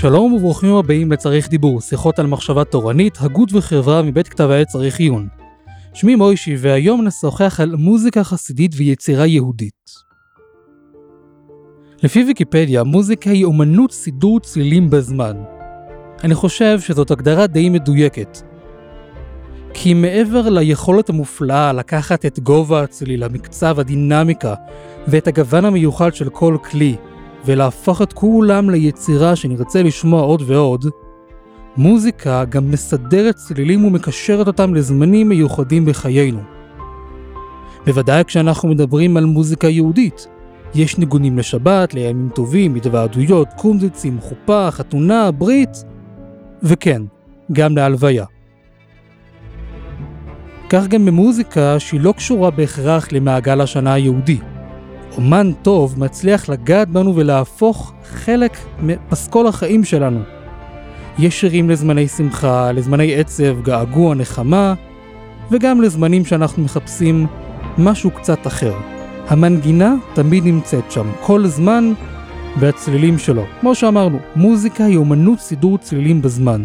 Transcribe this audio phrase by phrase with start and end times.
[0.00, 4.98] שלום וברוכים הבאים לצריך דיבור, שיחות על מחשבה תורנית, הגות וחברה מבית כתב העת צריך
[4.98, 5.28] עיון.
[5.94, 9.90] שמי מוישי והיום נשוחח על מוזיקה חסידית ויצירה יהודית.
[12.02, 15.36] לפי ויקיפדיה, מוזיקה היא אומנות סידור צלילים בזמן.
[16.24, 18.38] אני חושב שזאת הגדרה די מדויקת.
[19.74, 24.54] כי מעבר ליכולת המופלאה לקחת את גובה הצליל, המקצב, הדינמיקה
[25.08, 26.96] ואת הגוון המיוחד של כל כלי,
[27.44, 30.84] ולהפוך את כולם ליצירה שנרצה לשמוע עוד ועוד,
[31.76, 36.40] מוזיקה גם מסדרת צלילים ומקשרת אותם לזמנים מיוחדים בחיינו.
[37.86, 40.26] בוודאי כשאנחנו מדברים על מוזיקה יהודית.
[40.74, 45.84] יש ניגונים לשבת, לימים טובים, התוועדויות, קומדיצים, חופה, חתונה, ברית,
[46.62, 47.02] וכן,
[47.52, 48.24] גם להלוויה.
[50.68, 54.38] כך גם במוזיקה שהיא לא קשורה בהכרח למעגל השנה היהודי.
[55.16, 60.20] אומן טוב מצליח לגעת בנו ולהפוך חלק מפסקול החיים שלנו.
[61.18, 64.74] יש שירים לזמני שמחה, לזמני עצב, געגוע, נחמה,
[65.50, 67.26] וגם לזמנים שאנחנו מחפשים
[67.78, 68.74] משהו קצת אחר.
[69.28, 71.92] המנגינה תמיד נמצאת שם, כל זמן
[72.58, 73.44] והצלילים שלו.
[73.60, 76.64] כמו שאמרנו, מוזיקה היא אומנות סידור צלילים בזמן.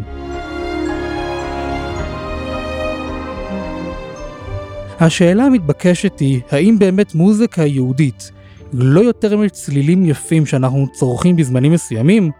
[5.00, 8.32] השאלה המתבקשת היא, האם באמת מוזיקה יהודית
[8.78, 12.32] לא יותר מצלילים יפים שאנחנו צורכים בזמנים מסוימים?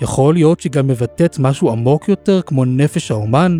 [0.00, 3.58] יכול להיות שהיא גם מבטאת משהו עמוק יותר כמו נפש האומן?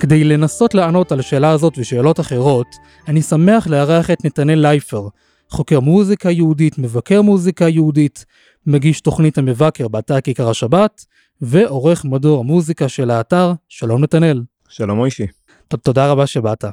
[0.00, 2.66] כדי לנסות לענות על השאלה הזאת ושאלות אחרות,
[3.08, 5.08] אני שמח לארח את נתנאל לייפר,
[5.50, 8.24] חוקר מוזיקה יהודית, מבקר מוזיקה יהודית,
[8.66, 11.04] מגיש תוכנית המבקר באתר כיכר השבת,
[11.40, 13.52] ועורך מדור המוזיקה של האתר.
[13.68, 14.42] שלום נתנאל.
[14.68, 15.26] שלום מוישי.
[15.68, 16.64] תודה רבה שבאת.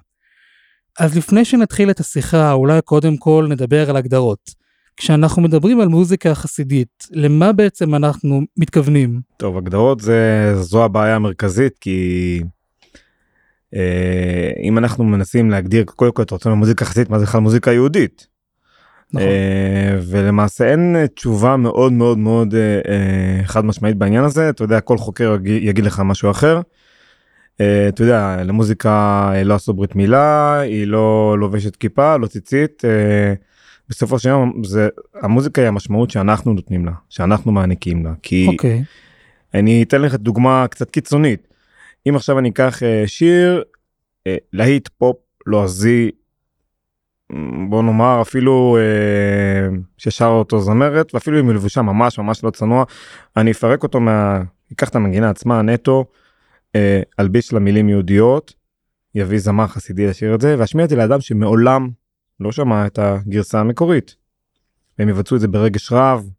[1.00, 4.64] אז לפני שנתחיל את השיחה, אולי קודם כל נדבר על הגדרות.
[4.98, 9.22] כשאנחנו מדברים על מוזיקה חסידית, למה בעצם אנחנו מתכוונים?
[9.38, 12.42] טוב, הגדרות זה, זו הבעיה המרכזית, כי
[13.76, 17.72] אה, אם אנחנו מנסים להגדיר, קודם כל אתה רוצה מוזיקה חסידית, מה זה בכלל מוזיקה
[17.72, 18.28] יהודית?
[19.14, 19.28] נכון.
[19.28, 24.80] אה, ולמעשה אין תשובה מאוד מאוד מאוד אה, אה, חד משמעית בעניין הזה, אתה יודע,
[24.80, 26.62] כל חוקר יגיד לך משהו אחר.
[27.62, 33.34] אה, אתה יודע למוזיקה לא עשו ברית מילה היא לא לובשת כיפה לא ציצית אה,
[33.90, 34.90] בסופו של יום זה
[35.22, 38.52] המוזיקה היא המשמעות שאנחנו נותנים לה שאנחנו מעניקים לה כי okay.
[38.52, 38.84] אוקיי.
[39.54, 41.48] אני אתן לך דוגמה קצת קיצונית
[42.10, 43.64] אם עכשיו אני אקח אה, שיר
[44.54, 46.12] להיט פופ לועזי
[47.70, 52.84] בוא נאמר אפילו אה, ששר אותו זמרת ואפילו אם היא לבושה ממש ממש לא צנוע
[53.38, 54.42] אני אפרק אותו מה...
[54.74, 56.23] אקח את המנגינה עצמה נטו אה,
[57.20, 58.54] אלביש למילים יהודיות,
[59.16, 61.90] יביא זמר חסידי לשיר את זה, ואשמיע את זה לאדם שמעולם
[62.40, 64.16] לא שמע את הגרסה המקורית.
[65.00, 66.30] והם יבצעו את זה ברגש רב,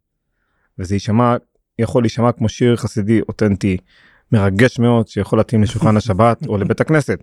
[0.78, 1.37] וזה יישמע,
[1.78, 3.77] יכול להישמע כמו שיר חסידי אותנטי,
[4.33, 7.23] מרגש מאוד, שיכול להתאים לשולחן השבת או לבית הכנסת.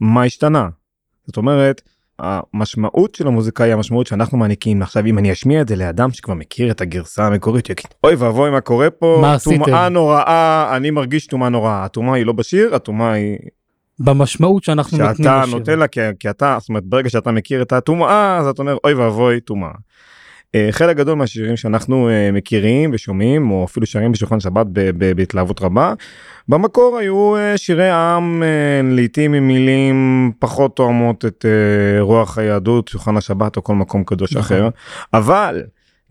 [0.00, 0.68] מה השתנה?
[1.26, 1.82] זאת אומרת,
[2.20, 6.34] המשמעות של המוזיקה היא המשמעות שאנחנו מעניקים עכשיו אם אני אשמיע את זה לאדם שכבר
[6.34, 11.48] מכיר את הגרסה המקורית יגיד אוי ואבוי מה קורה פה טומאה נוראה אני מרגיש טומאה
[11.48, 13.38] נוראה הטומאה היא לא בשיר הטומאה היא.
[14.00, 15.42] במשמעות שאנחנו נותנים לשיר.
[15.44, 18.62] שאתה נותן לה כי, כי אתה זאת אומרת ברגע שאתה מכיר את הטומאה אז אתה
[18.62, 19.70] אומר אוי ואבוי טומאה.
[20.54, 24.66] אה, חלק גדול מהשירים שאנחנו אה, מכירים ושומעים או אפילו שרים בשולחן שבת
[25.16, 25.94] בהתלהבות רבה
[26.48, 28.42] במקור היו אה, שירי עם
[28.84, 31.44] לעיתים עם מילים פחות תואמות את
[32.00, 34.40] רוח היהדות שולחן השבת או כל מקום קדוש נכון.
[34.40, 34.68] אחר
[35.14, 35.62] אבל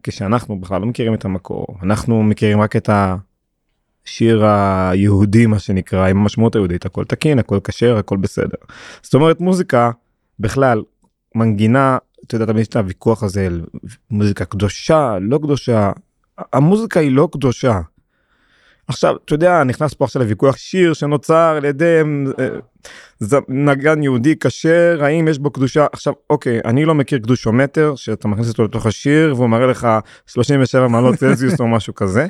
[0.04, 2.90] כשאנחנו בכלל לא מכירים את המקור אנחנו מכירים רק את
[4.06, 8.58] השיר היהודי מה שנקרא עם המשמעות היהודית הכל תקין הכל כשר הכל בסדר
[9.02, 9.92] זאת אומרת מוזיקה
[10.40, 10.84] בכלל
[11.36, 11.98] מנגינה
[12.28, 13.66] אתה יודע תמיד יש את הוויכוח הזה על
[14.12, 15.92] מוזיקה קדושה לא קדושה
[16.54, 17.80] המוזיקה היא לא קדושה.
[18.88, 22.02] עכשיו אתה יודע נכנס פה עכשיו לוויכוח שיר שנוצר על ידי
[22.40, 28.28] אה, נגן יהודי כשר האם יש בו קדושה עכשיו אוקיי אני לא מכיר קדושומטר שאתה
[28.28, 29.88] מכניס אותו לתוך השיר והוא מראה לך
[30.26, 32.28] 37 מעלות צלזיוס או משהו כזה.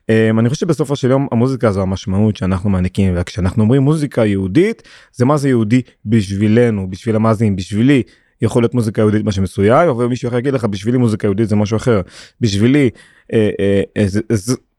[0.00, 4.82] Um, אני חושב שבסופו של יום המוזיקה זו המשמעות שאנחנו מעניקים וכשאנחנו אומרים מוזיקה יהודית
[5.12, 8.02] זה מה זה יהודי בשבילנו בשביל המאזינים בשבילי
[8.42, 11.56] יכול להיות מוזיקה יהודית מה שמסוים אבל מישהו אחר יגיד לך בשבילי מוזיקה יהודית זה
[11.56, 12.00] משהו אחר
[12.40, 12.90] בשבילי
[13.32, 14.06] אה, אה, אה,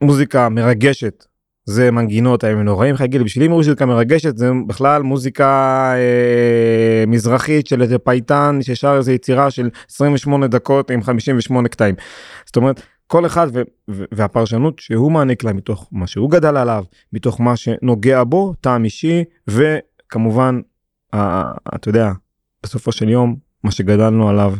[0.02, 1.26] מוזיקה מרגשת
[1.66, 5.94] זה מנגינות הימים נוראים לך להגיד בשבילי מוזיקה מרגשת זה בכלל מוזיקה
[7.08, 11.96] מזרחית של איזה פייטן ששר איזה יצירה של 28 דקות עם 58 קטעים.
[12.46, 13.62] זאת אומרת כל אחד ו-
[14.12, 19.24] והפרשנות שהוא מעניק לה מתוך מה שהוא גדל עליו מתוך מה שנוגע בו טעם אישי
[19.48, 20.62] וכמובן
[21.76, 22.12] אתה יודע
[22.64, 24.54] בסופו של יום מה שגדלנו עליו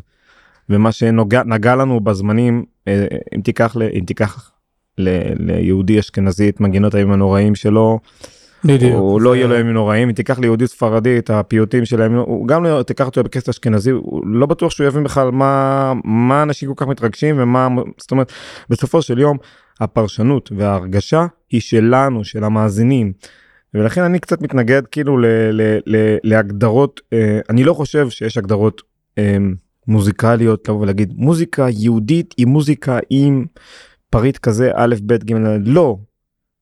[0.70, 3.06] ומה שנגע נגע לנו בזמנים אה,
[3.36, 4.52] אם תיקח אם תיקח
[4.98, 8.00] ל- ליהודי אשכנזי את מנגינות הימים הנוראים שלו,
[8.66, 8.94] בדיוק.
[8.94, 12.64] הוא לא יהיה לו ימים נוראים, אם תיקח ליהודי ספרדי את הפיוטים שלהם, הוא גם
[12.64, 16.86] לא תיקח אותו בקסט אשכנזי, הוא לא בטוח שהוא יבין בכלל מה, מה אנשים כל
[16.86, 17.68] כך מתרגשים ומה,
[17.98, 18.32] זאת אומרת,
[18.70, 19.38] בסופו של יום
[19.80, 23.14] הפרשנות וההרגשה היא שלנו, של המאזינים.
[23.74, 28.82] ולכן אני קצת מתנגד כאילו ל, ל, ל, להגדרות, אה, אני לא חושב שיש הגדרות
[29.88, 33.46] מוזיקליות לבוא ולהגיד מוזיקה יהודית היא מוזיקה עם
[34.10, 35.34] פריט כזה א' ב' ג'
[35.66, 35.98] לא.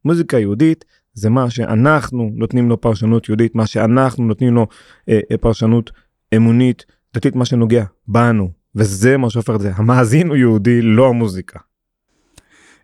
[0.06, 4.68] מוזיקה יהודית זה מה שאנחנו נותנים לו פרשנות יהודית, מה שאנחנו נותנים לו
[5.10, 5.92] אה, אה, פרשנות
[6.36, 9.72] אמונית, דתית, מה שנוגע בנו, וזה מה שהופך את זה.
[9.76, 11.60] המאזין הוא יהודי, לא המוזיקה.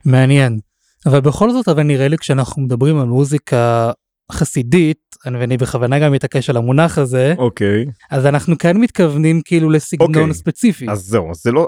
[0.06, 0.59] מעניין.
[1.06, 3.91] אבל בכל זאת, אבל נראה לי כשאנחנו מדברים על מוזיקה
[4.31, 7.86] חסידית, ואני בכוונה גם מתעקש על המונח הזה, אוקיי.
[8.12, 10.33] אז אנחנו כאן מתכוונים כאילו לסגנון אוקיי.
[10.33, 10.89] ספציפי.
[10.89, 11.68] אז זהו, זה לא,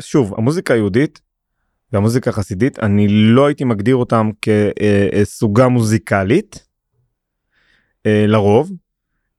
[0.00, 1.20] שוב, המוזיקה היהודית
[1.92, 6.66] והמוזיקה החסידית, אני לא הייתי מגדיר אותם כסוגה מוזיקלית,
[8.06, 8.72] אה, לרוב,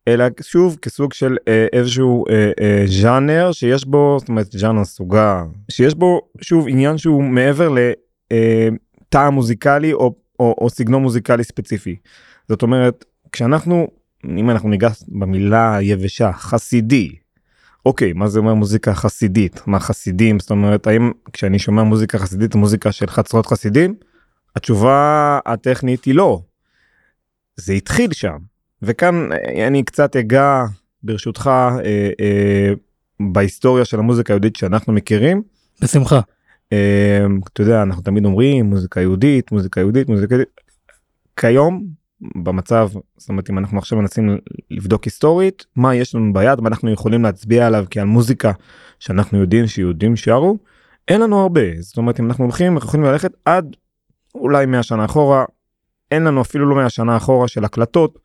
[0.08, 5.44] אלא שוב כסוג של אה, איזשהו אה, אה, ז'אנר שיש בו, זאת אומרת ז'אנר סוגה,
[5.72, 7.70] שיש בו שוב עניין שהוא מעבר
[8.32, 11.96] לטעם מוזיקלי או, או, או סגנון מוזיקלי ספציפי.
[12.50, 13.88] זאת אומרת, כשאנחנו,
[14.26, 17.16] אם אנחנו ניגש במילה היבשה, חסידי,
[17.86, 19.62] אוקיי, מה זה אומר מוזיקה חסידית?
[19.68, 20.40] מה חסידים?
[20.40, 23.96] זאת אומרת, האם כשאני שומע מוזיקה חסידית, מוזיקה של חצרות חסידים?
[24.56, 26.42] התשובה הטכנית היא לא.
[27.56, 28.38] זה התחיל שם.
[28.82, 30.66] וכאן אה, אני קצת אגע,
[31.04, 32.74] ברשותך, אה, אה,
[33.20, 35.42] בהיסטוריה של המוזיקה היהודית שאנחנו מכירים.
[35.82, 36.20] בשמחה.
[36.74, 40.62] אה, אתה יודע, אנחנו תמיד אומרים מוזיקה יהודית, מוזיקה יהודית, מוזיקה יהודית.
[41.38, 41.86] כיום,
[42.44, 44.38] במצב, זאת אומרת, אם אנחנו עכשיו מנסים
[44.72, 48.52] לבדוק היסטורית, מה יש לנו ביד, מה אנחנו יכולים להצביע עליו כעל מוזיקה
[49.00, 50.58] שאנחנו יודעים שיהודים שרו,
[51.08, 51.62] אין לנו הרבה.
[51.80, 53.76] זאת אומרת, אם אנחנו הולכים, אנחנו יכולים ללכת עד
[54.36, 55.46] אולי 100 שנה אחורה,
[56.12, 58.20] אין לנו אפילו לא 100 שנה אחורה של הקלטות,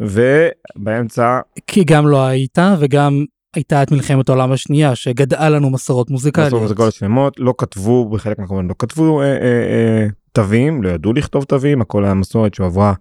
[0.00, 3.24] ובאמצע כי גם לא היית וגם
[3.54, 6.48] הייתה את מלחמת העולם השנייה שגדעה לנו מסורות מוזיקליות.
[6.48, 10.06] מסורת מוזיקליות שלמות לא כתבו בחלק מהקומות לא כתבו אה, אה, אה,
[10.38, 12.92] תווים לא ידעו לכתוב תווים הכל היה מסורת שהועברה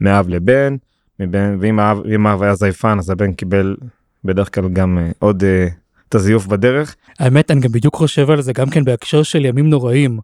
[0.00, 0.76] מאב לבן
[1.20, 3.76] מבן ואם האב אם האב היה זייפן אז הבן קיבל
[4.24, 5.66] בדרך כלל גם אה, עוד אה,
[6.08, 9.70] את הזיוף בדרך האמת אני גם בדיוק חושב על זה גם כן בהקשר של ימים
[9.70, 10.18] נוראים.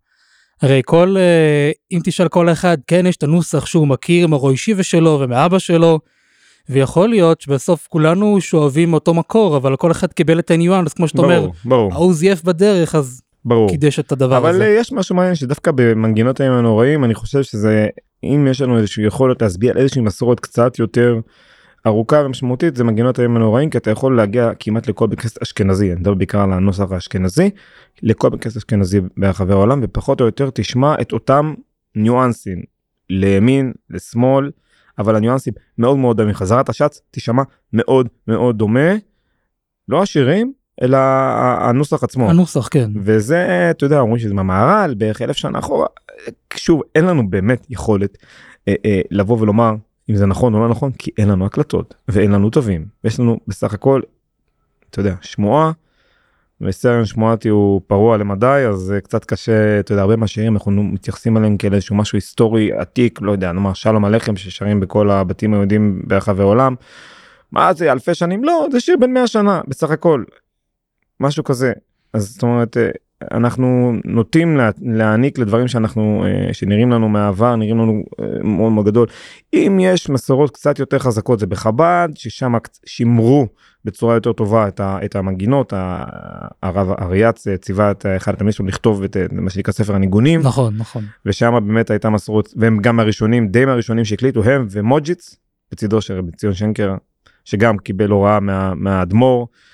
[0.62, 5.18] הרי כל אה, אם תשאל כל אחד כן יש את הנוסח שהוא מכיר מהרוישיבה שלו
[5.22, 6.00] ומאבא שלו.
[6.68, 11.22] ויכול להיות שבסוף כולנו שואבים אותו מקור אבל כל אחד קיבל את הניואנס כמו שאתה
[11.22, 13.70] אומר ההוא זייף בדרך אז ברור.
[13.70, 14.64] קידש את הדבר אבל הזה.
[14.64, 17.88] אה, יש משהו מעניין שדווקא במנגינות הימים הנוראים אני חושב שזה
[18.24, 21.20] אם יש לנו איזושהי יכולת להצביע על איזושהי מסורת קצת יותר
[21.86, 25.92] ארוכה ומשמעותית זה מנגינות הימים הנוראים כי אתה יכול להגיע כמעט לכל בקסט אשכנזי.
[25.92, 27.50] אני מדבר בעיקר על הנוסח האשכנזי.
[28.02, 31.54] לכל בקסט אשכנזי ברחבי העולם ופחות או יותר תשמע את אותם
[31.96, 32.62] ניואנסים.
[33.10, 34.50] לימין לשמאל
[34.98, 36.34] אבל הניואנסים מאוד מאוד דומים.
[36.34, 37.42] חזרת השץ תישמע
[37.72, 38.90] מאוד מאוד דומה.
[39.88, 40.52] לא השירים
[40.82, 40.98] אלא
[41.60, 42.30] הנוסח עצמו.
[42.30, 42.90] הנוסח כן.
[42.96, 45.86] וזה אתה יודע אומרים שזה מהמהר"ל בערך אלף שנה אחורה
[46.54, 48.18] שוב אין לנו באמת יכולת
[48.68, 49.74] אה, אה, לבוא ולומר
[50.10, 53.38] אם זה נכון או לא נכון כי אין לנו הקלטות ואין לנו תווים יש לנו
[53.48, 54.00] בסך הכל
[54.90, 55.72] אתה יודע שמועה.
[56.62, 61.36] וסרן שמועתי הוא פרוע למדי אז זה קצת קשה אתה יודע הרבה מהשירים אנחנו מתייחסים
[61.36, 66.02] אליהם כאל איזשהו משהו היסטורי עתיק לא יודע נאמר שלום עליכם ששרים בכל הבתים היהודים
[66.06, 66.74] ברחבי העולם.
[67.52, 70.24] מה זה אלפי שנים לא זה שיר בן 100 שנה בסך הכל
[71.22, 71.72] משהו כזה.
[72.12, 72.90] אז זאת אומרת אה,
[73.30, 78.86] אנחנו נוטים לה, להעניק לדברים שאנחנו אה, שנראים לנו מהעבר נראים לנו אה, מאוד מאוד
[78.86, 79.06] גדול.
[79.54, 82.52] אם יש מסורות קצת יותר חזקות זה בחב"ד ששם
[82.86, 83.46] שימרו
[83.84, 85.72] בצורה יותר טובה את, ה, את המנגינות
[86.62, 90.40] הרב אריאץ ציווה את אחד התלמידים שלו לכתוב את מה שנקרא ספר הניגונים.
[90.40, 91.04] נכון נכון.
[91.26, 95.36] ושם באמת הייתה מסורות והם גם הראשונים די מהראשונים שהקליטו הם ומוג'יץ
[95.72, 96.94] בצידו של רבי ציון שנקר
[97.44, 99.46] שגם קיבל הוראה מה, מהאדמו"ר.
[99.50, 99.71] אה,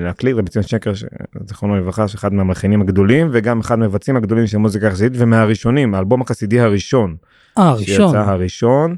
[0.00, 1.04] להקליט רבי ציון שנקר ש-
[1.46, 6.60] זיכרונו לברכה שאחד מהמלחינים הגדולים וגם אחד מהמבצעים הגדולים של מוזיקה חסידית ומהראשונים האלבום החסידי
[6.60, 7.16] הראשון
[7.58, 8.08] אה הראשון.
[8.08, 8.96] שיצא הראשון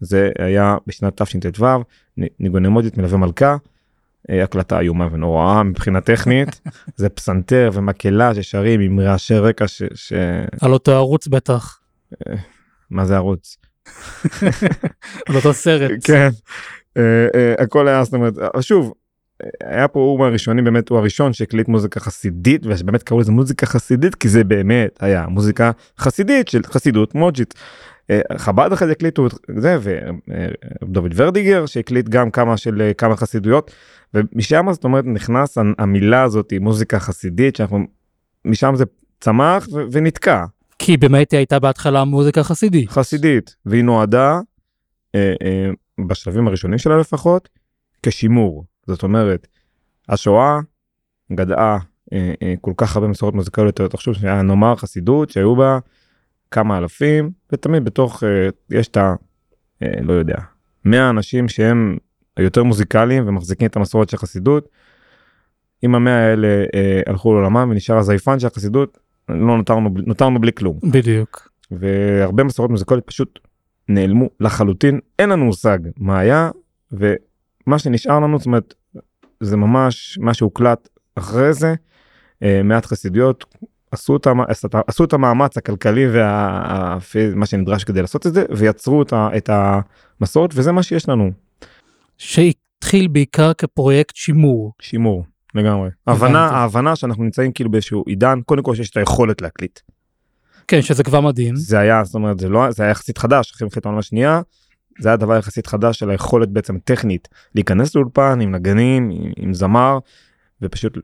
[0.00, 1.66] זה היה בשנת תשט"ו
[2.16, 3.56] ניגוני מוג'יץ מלווה מלכה.
[4.30, 6.60] אה, הקלטה איומה ונוראה מבחינה טכנית
[6.96, 9.82] זה פסנתר ומקהלה ששרים עם רעשי רקע ש...
[9.94, 10.12] ש...
[10.60, 11.80] על אותו ערוץ בטח.
[12.90, 13.56] מה זה ערוץ
[15.28, 15.90] על אותו סרט.
[16.06, 16.28] כן
[16.96, 19.01] אה, אה, הכל היה זאת אומרת שוב אה,
[19.64, 24.14] היה פה הוא מהראשונים באמת הוא הראשון שהקליט מוזיקה חסידית ושבאמת קראו לזה מוזיקה חסידית
[24.14, 27.54] כי זה באמת היה מוזיקה חסידית של חסידות מוג'ית.
[28.10, 33.16] אה, חב"ד אחרי זה הקליטו את זה ודוד ורדיגר שהקליט גם כמה של אה, כמה
[33.16, 33.70] חסידויות
[34.14, 37.78] ומשם זאת אומרת נכנס המילה הזאת מוזיקה חסידית שאנחנו
[38.44, 38.84] משם זה
[39.20, 40.44] צמח ו- ונתקע.
[40.78, 42.90] כי באמת היא הייתה בהתחלה מוזיקה חסידית.
[42.90, 44.40] חסידית, והיא נועדה,
[45.14, 45.70] אה, אה,
[46.08, 47.48] בשלבים הראשונים שלה לפחות,
[48.02, 48.64] כשימור.
[48.86, 49.46] זאת אומרת,
[50.08, 50.60] השואה
[51.32, 51.78] גדעה
[52.12, 55.78] אה, אה, כל כך הרבה מסורות מוזיקליות, תחשוב שהיה נאמר חסידות שהיו בה
[56.50, 59.14] כמה אלפים, ותמיד בתוך, אה, יש את ה...
[59.82, 60.36] אה, לא יודע,
[60.84, 61.98] 100 אנשים שהם
[62.36, 64.68] היותר מוזיקליים ומחזיקים את המסורת של החסידות.
[65.84, 68.98] אם המאה האלה אה, הלכו לעולמם ונשאר הזייפן של החסידות,
[69.28, 70.78] לא נותרנו, נותרנו בלי כלום.
[70.82, 71.48] בדיוק.
[71.70, 73.38] והרבה מסורות מוזיקליות פשוט
[73.88, 76.50] נעלמו לחלוטין אין לנו מושג מה היה
[77.66, 78.74] ומה שנשאר לנו זאת אומרת
[79.40, 81.74] זה ממש מה שהוקלט אחרי זה
[82.42, 83.44] אה, מעט חסידיות
[83.90, 84.40] עשו את, המ...
[84.86, 89.02] עשו את המאמץ הכלכלי ומה שנדרש כדי לעשות את זה ויצרו.
[89.12, 91.30] את המסורת וזה מה שיש לנו.
[92.18, 94.72] שהתחיל בעיקר כפרויקט שימור.
[94.80, 95.90] שימור לגמרי.
[96.06, 99.80] הבנה ההבנה שאנחנו נמצאים כאילו באיזשהו עידן קודם כל שיש את היכולת להקליט.
[100.68, 101.56] כן שזה כבר מדהים.
[101.56, 104.40] זה היה זאת אומרת זה לא זה היה יחסית חדש אחרי מלחמת העולם השנייה.
[104.98, 109.54] זה היה דבר יחסית חדש של היכולת בעצם טכנית להיכנס לאולפן עם נגנים עם, עם
[109.54, 109.98] זמר
[110.62, 110.98] ופשוט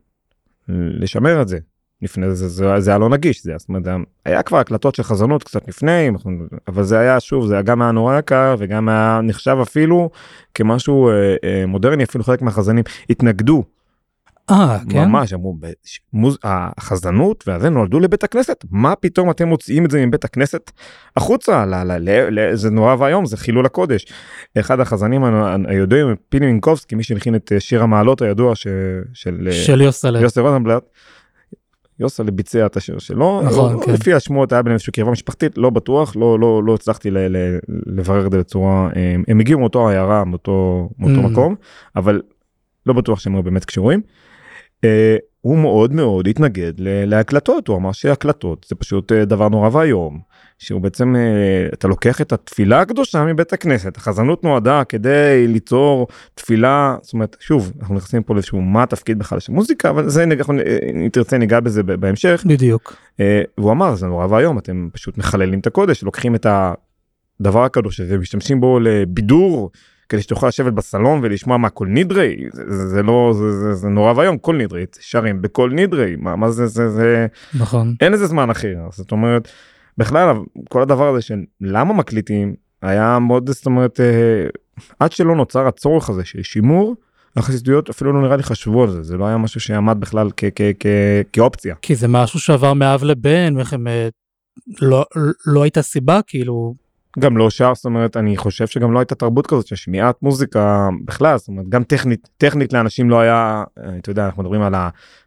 [0.69, 1.59] לשמר את זה.
[2.03, 3.83] לפני זה זה, זה היה לא נגיש זה זאת אומרת
[4.25, 6.11] היה כבר הקלטות של חזנות קצת לפני
[6.69, 10.11] אבל זה היה שוב זה היה גם היה נורא יקר וגם היה נחשב אפילו
[10.55, 13.65] כמשהו אה, אה, מודרני אפילו חלק מהחזנים התנגדו
[14.51, 15.09] אה, כן?
[15.09, 15.59] ממש אמרו,
[16.13, 16.39] מוז...
[16.45, 20.71] החזנות והזה נולדו לבית הכנסת, מה פתאום אתם מוציאים את זה מבית הכנסת
[21.17, 21.75] החוצה, ל...
[21.75, 21.93] ל...
[21.99, 22.41] ל...
[22.41, 22.55] ל...
[22.55, 24.07] זה נורא ואיום, זה חילול הקודש.
[24.59, 25.25] אחד החזנים
[25.69, 28.67] הידועים, פיני מינקובסקי, מי שהלחין את שיר המעלות הידוע ש...
[29.15, 29.49] של...
[29.51, 30.21] של יוסלה.
[30.21, 30.83] יוסי רוזנבלט.
[32.01, 33.93] יוסלה ביצע את השיר שלו, נכון, כן.
[33.93, 37.19] לפי השמועות היה ביניהם איזושהי קרבה משפחתית, לא בטוח, לא, לא, לא הצלחתי ל...
[37.19, 37.59] ל...
[37.69, 41.31] לברר את זה בצורה, הם, הם הגיעו מאותו עיירה, מאותו, מאותו mm.
[41.31, 41.55] מקום,
[41.97, 42.21] אבל
[42.87, 44.01] לא בטוח שהם היו באמת קשורים.
[44.85, 50.21] אה, הוא מאוד מאוד התנגד להקלטות הוא אמר שהקלטות זה פשוט אה, דבר נורא ואיום
[50.59, 56.97] שהוא בעצם אה, אתה לוקח את התפילה הקדושה מבית הכנסת החזנות נועדה כדי ליצור תפילה
[57.03, 61.09] זאת אומרת שוב אנחנו נכנסים פה לאיזשהו מה התפקיד בכלל של מוזיקה אבל זה אם
[61.13, 62.45] תרצה ניגע בזה בהמשך.
[62.47, 62.97] בדיוק.
[63.59, 66.47] והוא אמר זה נורא ואיום אתם פשוט מחללים את הקודש לוקחים את
[67.41, 69.71] הדבר הקדוש הזה ומשתמשים בו לבידור
[70.09, 73.89] כדי שתוכל לשבת בסלון ולשמוע מה כל נידרי זה, זה, זה לא זה, זה, זה
[73.89, 77.27] נורא ואיום כל נידרי שרים בכל נידרי מה, מה זה זה זה
[77.59, 79.49] נכון אין איזה זמן אחר זאת אומרת
[79.99, 80.37] בכלל
[80.69, 84.47] כל הדבר הזה של למה מקליטים היה מאוד זאת אומרת אה,
[84.99, 86.97] עד שלא נוצר הצורך הזה של שימור.
[87.37, 90.45] החסידויות אפילו לא נראה לי חשבו על זה זה לא היה משהו שעמד בכלל כ-
[90.55, 90.87] כ- כ-
[91.33, 94.09] כאופציה כי זה משהו שעבר מאב לבן וכם אה,
[94.81, 95.05] לא
[95.47, 96.75] לא הייתה סיבה כאילו
[97.19, 100.89] גם לא שר זאת אומרת אני חושב שגם לא הייתה תרבות כזאת של שמיעת מוזיקה
[101.05, 103.65] בכלל זאת אומרת גם טכנית טכנית לאנשים לא היה
[103.99, 104.75] אתה יודע אנחנו מדברים על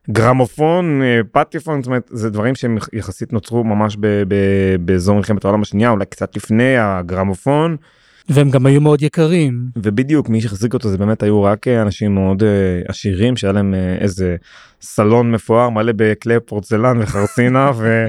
[0.09, 3.97] הגרמופון פטיפון זאת אומרת זה דברים שהם יחסית נוצרו ממש
[4.79, 7.77] באזור מלחמת העולם השנייה אולי קצת לפני הגרמופון.
[8.29, 12.43] והם גם היו מאוד יקרים ובדיוק מי שהחזיק אותו זה באמת היו רק אנשים מאוד
[12.87, 14.35] עשירים שהיה להם איזה
[14.81, 18.07] סלון מפואר מלא בכלי פורצלן וחרסינה ו...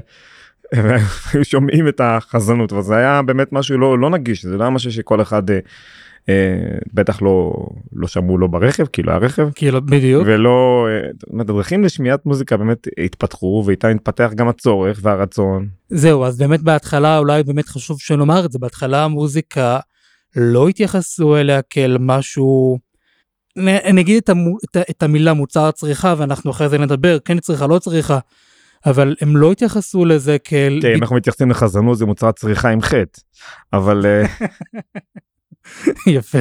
[0.74, 4.92] והיו שומעים את החזנות וזה היה באמת משהו לא לא נגיש זה לא היה משהו
[4.92, 5.58] שכל אחד אה,
[6.28, 7.52] אה, בטח לא
[7.92, 13.62] לא שמעו לו ברכב כאילו הרכב כאילו בדיוק ולא אה, הדרכים לשמיעת מוזיקה באמת התפתחו
[13.66, 15.68] ואיתה התפתח גם הצורך והרצון.
[15.88, 19.78] זהו אז באמת בהתחלה אולי באמת חשוב שנאמר את זה בהתחלה המוזיקה
[20.36, 22.78] לא התייחסו אליה כאל משהו.
[23.92, 27.78] נגיד את, המו, את, את המילה מוצר צריכה ואנחנו אחרי זה נדבר כן צריכה לא
[27.78, 28.18] צריכה
[28.86, 30.78] אבל הם לא התייחסו לזה כאל...
[30.82, 33.20] כן, אנחנו מתייחסים לחזנות זה מוצר צריכה עם חטא,
[33.72, 34.06] אבל...
[34.06, 34.22] אה,
[36.16, 36.38] יפה,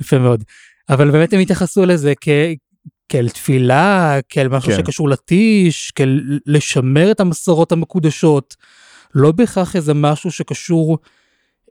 [0.00, 0.44] יפה מאוד.
[0.88, 2.28] אבל באמת הם התייחסו לזה כ...
[3.08, 4.76] כאל תפילה, כאל משהו כן.
[4.78, 8.56] שקשור לטיש, כאל לשמר את המסורות המקודשות.
[9.14, 10.98] לא בהכרח איזה משהו שקשור...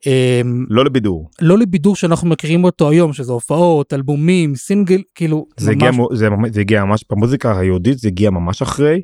[0.06, 1.30] אמ, לא לבידור.
[1.42, 5.46] לא לבידור שאנחנו מכירים אותו היום, שזה הופעות, אלבומים, סינגל, כאילו...
[5.58, 5.84] זה, ממש...
[5.84, 9.02] הגיע, זה, זה הגיע ממש במוזיקה היהודית, זה הגיע ממש אחרי.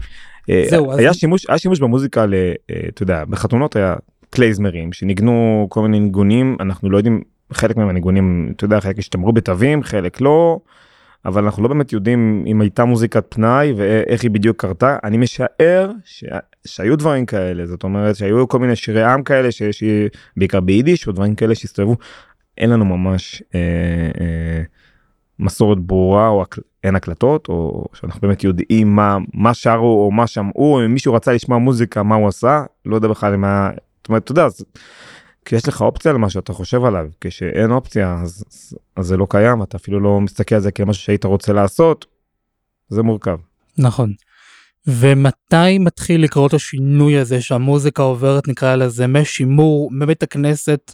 [0.49, 1.15] אה, זהו, היה אז...
[1.15, 2.33] שימוש היה שימוש במוזיקה ל...
[2.33, 3.95] אה, אתה יודע בחתונות היה
[4.29, 7.21] קלייזמרים שניגנו כל מיני ניגונים אנחנו לא יודעים
[7.53, 10.59] חלק מהם הניגונים אתה יודע חלק השתמרו בתווים חלק לא.
[11.25, 14.97] אבל אנחנו לא באמת יודעים אם הייתה מוזיקת פנאי ואיך היא בדיוק קרתה.
[15.03, 16.23] אני משער ש...
[16.67, 19.83] שהיו דברים כאלה זאת אומרת שהיו כל מיני שירי עם כאלה שיש
[20.37, 21.95] בעיקר ביידיש או דברים כאלה שהסתובבו.
[22.57, 23.59] אין לנו ממש אה,
[24.21, 24.63] אה,
[25.39, 26.43] מסורת ברורה או
[26.83, 30.81] אין הקלטות או שאנחנו באמת יודעים מה מה שרו או מה שמעו.
[30.85, 32.63] אם מישהו רצה לשמוע מוזיקה מה הוא עשה?
[32.85, 34.47] לא יודע בכלל מה זאת אומרת אתה יודע
[35.45, 38.43] כשיש לך אופציה למה שאתה חושב עליו כשאין אופציה אז,
[38.95, 42.05] אז זה לא קיים אתה אפילו לא מסתכל על זה כמשהו שהיית רוצה לעשות
[42.89, 43.37] זה מורכב.
[43.77, 44.13] נכון.
[44.87, 50.93] ומתי מתחיל לקרות השינוי הזה שהמוזיקה עוברת נקרא לזה משימור מבית הכנסת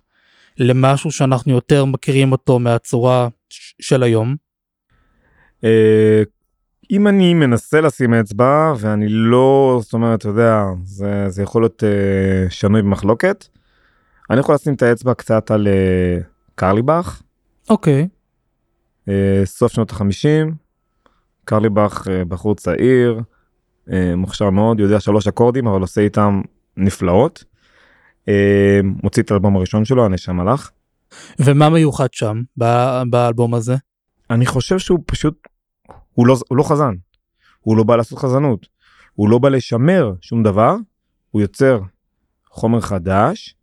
[0.57, 3.27] למשהו שאנחנו יותר מכירים אותו מהצורה
[3.81, 4.35] של היום?
[5.63, 6.23] אה,
[6.91, 11.83] אם אני מנסה לשים אצבע ואני לא זאת אומרת אתה יודע זה זה יכול להיות
[11.83, 13.45] אה, שנוי במחלוקת.
[14.29, 16.17] אני יכול לשים את האצבע קצת על אה,
[16.55, 17.21] קרליבך
[17.69, 18.07] אוקיי,
[19.09, 20.55] אה, סוף שנות החמישים.
[21.45, 23.21] קרליבך אה, בחור צעיר
[24.17, 26.41] מוכשר מאוד יודע שלוש אקורדים אבל עושה איתם
[26.77, 27.43] נפלאות.
[28.83, 30.71] מוציא את האלבום הראשון שלו הנשם הלך.
[31.39, 32.41] ומה מיוחד שם
[33.09, 33.75] באלבום הזה?
[34.29, 35.47] אני חושב שהוא פשוט
[36.13, 36.93] הוא לא הוא לא חזן
[37.59, 38.67] הוא לא בא לעשות חזנות
[39.13, 40.75] הוא לא בא לשמר שום דבר
[41.31, 41.79] הוא יוצר
[42.49, 43.55] חומר חדש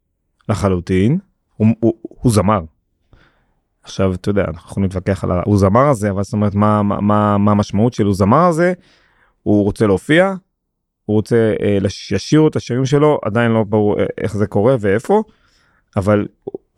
[0.49, 1.19] לחלוטין
[1.57, 2.61] הוא, הוא, הוא זמר.
[3.83, 7.39] עכשיו אתה יודע אנחנו יכולים להתווכח על הוא זמר הזה אבל זאת אומרת מה מה
[7.39, 8.73] מה, המשמעות של הוא זמר הזה
[9.43, 10.35] הוא רוצה להופיע
[11.05, 15.23] הוא רוצה אה, שישירו את השירים שלו עדיין לא ברור אה, איך זה קורה ואיפה
[15.97, 16.27] אבל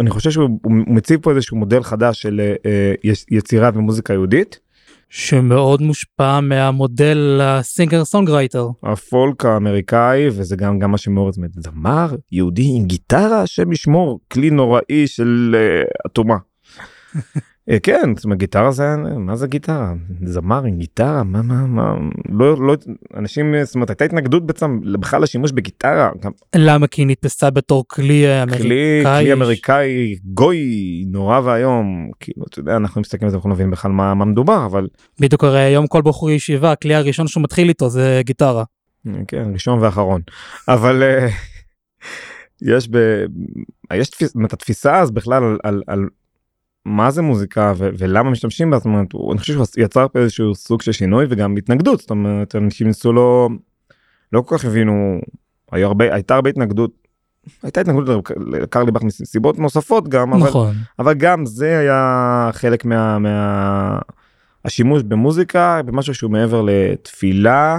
[0.00, 4.60] אני חושב שהוא הוא מציב פה איזשהו מודל חדש של אה, אה, יצירה ומוזיקה יהודית.
[5.08, 8.68] שמאוד מושפע מהמודל ה singer songwriter.
[8.82, 14.20] הפולק האמריקאי וזה גם גם מה שמעורר את זה זמר יהודי עם גיטרה השם ישמור
[14.32, 16.36] כלי נוראי של אה, אטומה.
[17.70, 19.92] אה, כן זאת אומרת גיטרה זה מה זה גיטרה
[20.24, 21.94] זמר עם גיטרה מה מה מה
[22.28, 22.76] לא לא
[23.16, 26.10] אנשים זאת אומרת הייתה התנגדות בעצם בכלל לשימוש בגיטרה
[26.56, 26.86] למה?
[26.86, 29.02] כי היא נתפסה בתור כלי כלי אמריקאי.
[29.02, 30.58] כלי אמריקאי גוי
[31.06, 34.24] נורא ואיום כאילו אתה יודע אנחנו מסתכלים על זה אנחנו לא מבינים בכלל מה מה
[34.24, 34.88] מדובר אבל
[35.20, 38.64] בדיוק הרי היום כל בחור ישיבה הכלי הראשון שהוא מתחיל איתו זה גיטרה.
[39.28, 40.20] כן ראשון ואחרון
[40.68, 41.28] אבל אה,
[42.62, 42.96] יש ב...
[43.94, 44.34] יש תפיס...
[44.34, 46.08] אומרת, התפיסה אז בכלל על, על, על
[46.88, 47.88] מה זה מוזיקה ו...
[47.98, 51.26] ולמה משתמשים בה זאת אומרת הוא- אני חושב שהוא יצר פה איזשהו סוג של שינוי
[51.28, 53.48] וגם התנגדות זאת אומרת אנשים ניסו לא
[54.32, 55.20] לא כל כך הבינו
[55.72, 56.90] היו הרבה הייתה הרבה התנגדות.
[57.62, 60.74] הייתה התנגדות לקרליבך מסיבות נוספות גם אבל נכון.
[60.98, 63.98] אבל גם זה היה חלק מה, מה...
[64.64, 67.78] השימוש במוזיקה במשהו שהוא מעבר לתפילה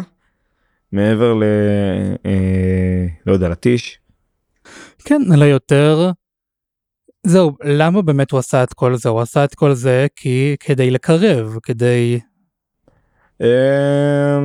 [0.91, 1.43] מעבר ל...
[2.25, 3.99] אה, לא יודע לטיש.
[5.05, 6.11] כן אלא יותר.
[7.23, 10.91] זהו למה באמת הוא עשה את כל זה הוא עשה את כל זה כי כדי
[10.91, 12.19] לקרב כדי
[13.41, 14.39] אה,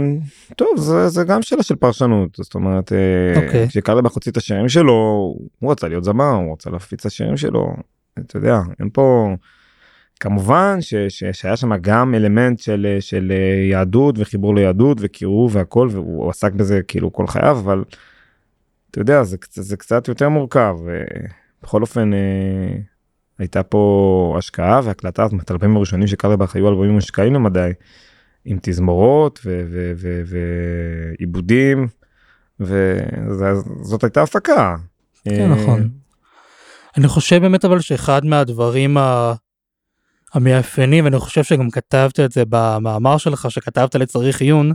[0.56, 3.68] טוב זה, זה גם שאלה של פרשנות זאת אומרת אה, אוקיי.
[3.68, 4.92] כשקרליבך הוציא את השירים שלו
[5.58, 7.76] הוא רצה להיות זמר הוא רצה להפיץ את השירים שלו
[8.18, 9.34] אתה יודע אין פה
[10.20, 15.88] כמובן ש, ש, שהיה שם גם אלמנט של של אה, יהדות וחיבור ליהדות וקירוב והכל
[15.90, 17.84] והוא עסק בזה כאילו כל חייו אבל
[18.90, 21.26] אתה יודע זה, זה קצת יותר מורכב אה,
[21.64, 22.18] בכל אופן אה,
[23.38, 27.70] הייתה פה השקעה והקלטה זאת אומרת האלבומים הראשונים של קרליבך היו אלבומים מושקעים למדי
[28.44, 29.40] עם תזמורות
[31.20, 31.88] ועיבודים
[32.60, 34.76] וזאת הייתה הפקה.
[35.24, 35.88] כן, אה, נכון.
[36.96, 39.34] אני חושב באמת אבל שאחד מהדברים ה...
[40.34, 44.72] המאפיינים ואני חושב שגם כתבת את זה במאמר שלך שכתבת לצריך עיון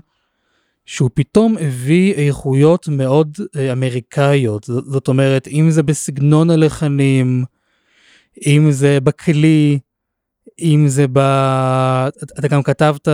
[0.90, 7.46] שהוא פתאום הביא איכויות מאוד אה, אמריקאיות זאת אומרת אם זה בסגנון הלחנים
[8.48, 9.80] אם זה בכלי
[10.60, 11.20] אם זה ב...
[12.40, 13.08] אתה גם כתבת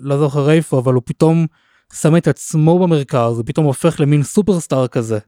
[0.00, 1.46] לא זוכר איפה אבל הוא פתאום
[1.92, 5.18] שם את עצמו במרכז הוא פתאום הופך למין סופרסטאר כזה.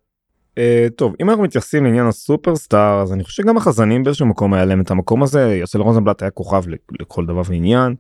[0.59, 4.65] אה, טוב אם אנחנו מתייחסים לעניין הסופרסטאר אז אני חושב שגם החזנים באיזשהו מקום היה
[4.65, 6.63] להם את המקום הזה יוסל רוזנבלט היה כוכב
[7.01, 7.95] לכל דבר ועניין.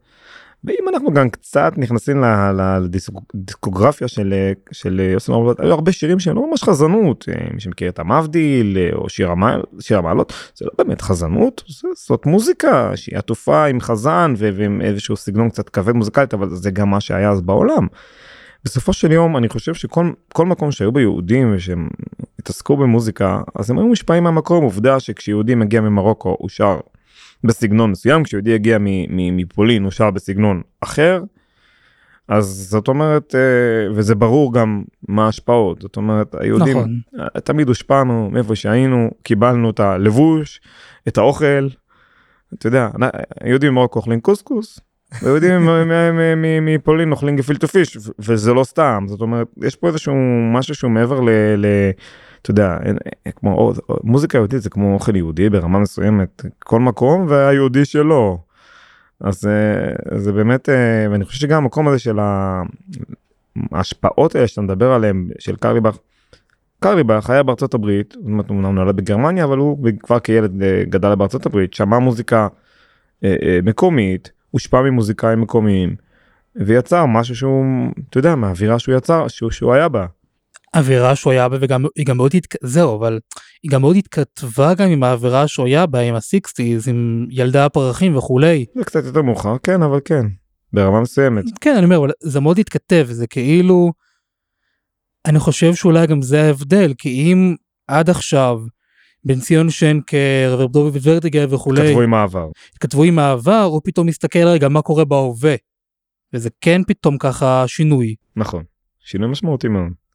[0.66, 2.24] ואם אנחנו גם קצת נכנסים
[2.56, 4.34] לדיסקוגרפיה של
[4.72, 7.98] של אה, יוסל רוזנבלט היו הרבה שירים שהם לא ממש חזנות אה, מי שמכיר את
[7.98, 13.18] המבדיל אה, או שיר המעל- שיר המעלות זה לא באמת חזנות זה, זאת מוזיקה שהיא
[13.18, 17.40] עטופה עם חזן ועם איזשהו סגנון קצת כבד מוזיקלית אבל זה גם מה שהיה אז
[17.40, 17.86] בעולם.
[18.64, 21.88] בסופו של יום אני חושב שכל כל מקום שהיו בו יהודים ושהם
[22.38, 26.78] התעסקו במוזיקה אז הם היו מושפעים מהמקום עובדה שכשיהודי מגיע ממרוקו הוא שר
[27.46, 28.78] בסגנון מסוים כשיהודי הגיע
[29.10, 31.22] מפולין הוא שר בסגנון אחר.
[32.28, 37.00] אז זאת אומרת אה, וזה ברור גם מה ההשפעות זאת אומרת היהודים נכון.
[37.18, 40.60] אה, תמיד הושפענו מאיפה שהיינו קיבלנו את הלבוש
[41.08, 41.68] את האוכל.
[42.54, 42.88] אתה יודע
[43.40, 44.80] היהודים ממרוקו אוכלים קוסקוס.
[45.22, 45.68] ויהודים
[46.62, 50.14] מפולין אוכלים גפילטו פיש וזה לא סתם זאת אומרת יש פה איזשהו
[50.52, 51.30] משהו שהוא מעבר ל...
[51.56, 51.66] ל
[52.46, 52.98] אתה יודע אין-
[53.36, 53.72] כמו או-
[54.04, 58.38] מוזיקה יהודית זה כמו אוכל יהודי ברמה מסוימת כל מקום והיהודי שלו.
[59.20, 62.18] אז אה, זה באמת אה, ואני חושב שגם המקום הזה של
[63.72, 65.96] ההשפעות האלה שאתה מדבר עליהם של קרליבך.
[66.80, 71.14] קרליבך היה בארצות הברית, זאת אומרת, הוא נולד בגרמניה אבל הוא כבר כילד אה, גדל
[71.14, 72.48] בארצות הברית שמע מוזיקה
[73.24, 75.96] אה, אה, מקומית הושפע ממוזיקאים מקומיים
[76.56, 77.64] ויצר משהו שהוא,
[78.10, 80.06] אתה יודע, מהאווירה שהוא יצר, שהוא, שהוא היה בה.
[80.76, 82.54] אווירה שהוא היה בה וגם היא גם מאוד התק...
[82.62, 83.18] זהו אבל
[83.62, 88.16] היא גם מאוד התכתבה גם עם האווירה שהוא היה בה עם הסיקסטיז עם ילדי הפרחים
[88.16, 88.64] וכולי.
[88.74, 90.26] זה קצת יותר מאוחר, כן, אבל כן,
[90.72, 91.44] ברמה מסוימת.
[91.60, 93.92] כן אני אומר אבל זה מאוד התכתב זה כאילו.
[95.26, 97.54] אני חושב שאולי גם זה ההבדל כי אם
[97.88, 98.60] עד עכשיו
[99.24, 102.48] בן ציון שנקר ודובי ורטיגר וכולי כתבו עם העבר.
[102.80, 105.54] כתבו עם העבר הוא פתאום מסתכל רגע מה קורה בהווה.
[106.32, 108.14] וזה כן פתאום ככה שינוי.
[108.36, 108.64] נכון,
[109.00, 110.05] שינוי משמעותי מאוד.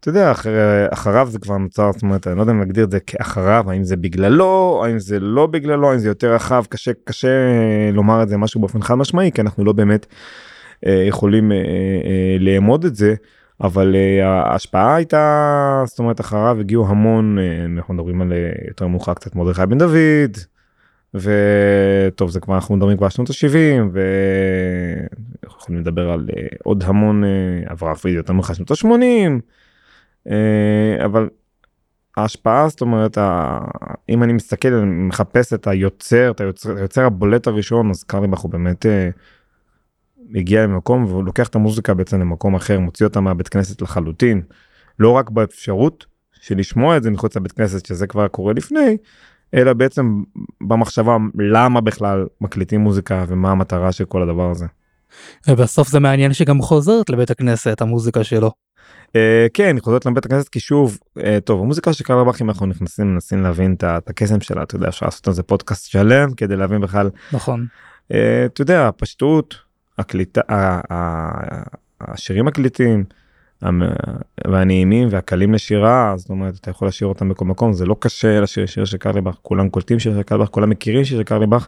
[0.00, 2.90] אתה יודע, אחר, אחריו זה כבר נוצר, זאת אומרת, אני לא יודע אם להגדיר את
[2.90, 7.28] זה כאחריו, האם זה בגללו, האם זה לא בגללו, האם זה יותר רחב, קשה, קשה
[7.92, 10.06] לומר את זה משהו באופן חד משמעי, כי אנחנו לא באמת
[10.86, 13.14] אה, יכולים אה, אה, לאמוד את זה,
[13.60, 18.86] אבל אה, ההשפעה הייתה, זאת אומרת, אחריו הגיעו המון, אה, אנחנו מדברים על אה, יותר
[18.86, 20.36] מאוחר קצת מרדכי בן דוד,
[21.14, 23.96] וטוב זה כבר אנחנו מדברים כבר שנות ה-70
[25.42, 29.42] ויכולים לדבר על uh, עוד המון uh, עברה אפילו יותר מאוחר שנות ה-80 uh,
[31.04, 31.28] אבל
[32.16, 33.18] ההשפעה זאת אומרת.
[34.10, 38.50] אם אני מסתכל אני מחפש את היוצר את היוצר, היוצר הבולט הראשון אז קרליבך הוא
[38.50, 43.82] באמת uh, הגיע למקום והוא לוקח את המוזיקה בעצם למקום אחר מוציא אותה מהבית כנסת
[43.82, 44.42] לחלוטין
[44.98, 48.96] לא רק באפשרות של לשמוע את זה מחוץ לבית כנסת שזה כבר קורה לפני
[49.54, 50.22] אלא בעצם
[50.60, 54.66] במחשבה למה בכלל מקליטים מוזיקה ומה המטרה של כל הדבר הזה.
[55.48, 58.50] ובסוף זה מעניין שגם חוזרת לבית הכנסת המוזיקה שלו.
[59.08, 59.12] Uh,
[59.54, 63.14] כן היא חוזרת לבית הכנסת כי שוב uh, טוב המוזיקה של קרל אם אנחנו נכנסים
[63.14, 66.80] מנסים להבין את הקסם שלה אתה יודע אפשר לעשות על זה פודקאסט שלם כדי להבין
[66.80, 67.10] בכלל.
[67.32, 67.66] נכון.
[68.12, 68.14] uh,
[68.46, 69.56] אתה יודע הפשטות
[69.98, 70.40] הקליטה
[72.00, 73.04] השירים הקליטים
[74.46, 78.66] והנעימים והקלים לשירה זאת אומרת אתה יכול לשיר אותם בכל מקום זה לא קשה לשיר
[78.66, 81.66] שיר של קרליבך כולם קולטים שיר של קרליבך כולם מכירים שיר של קרליבך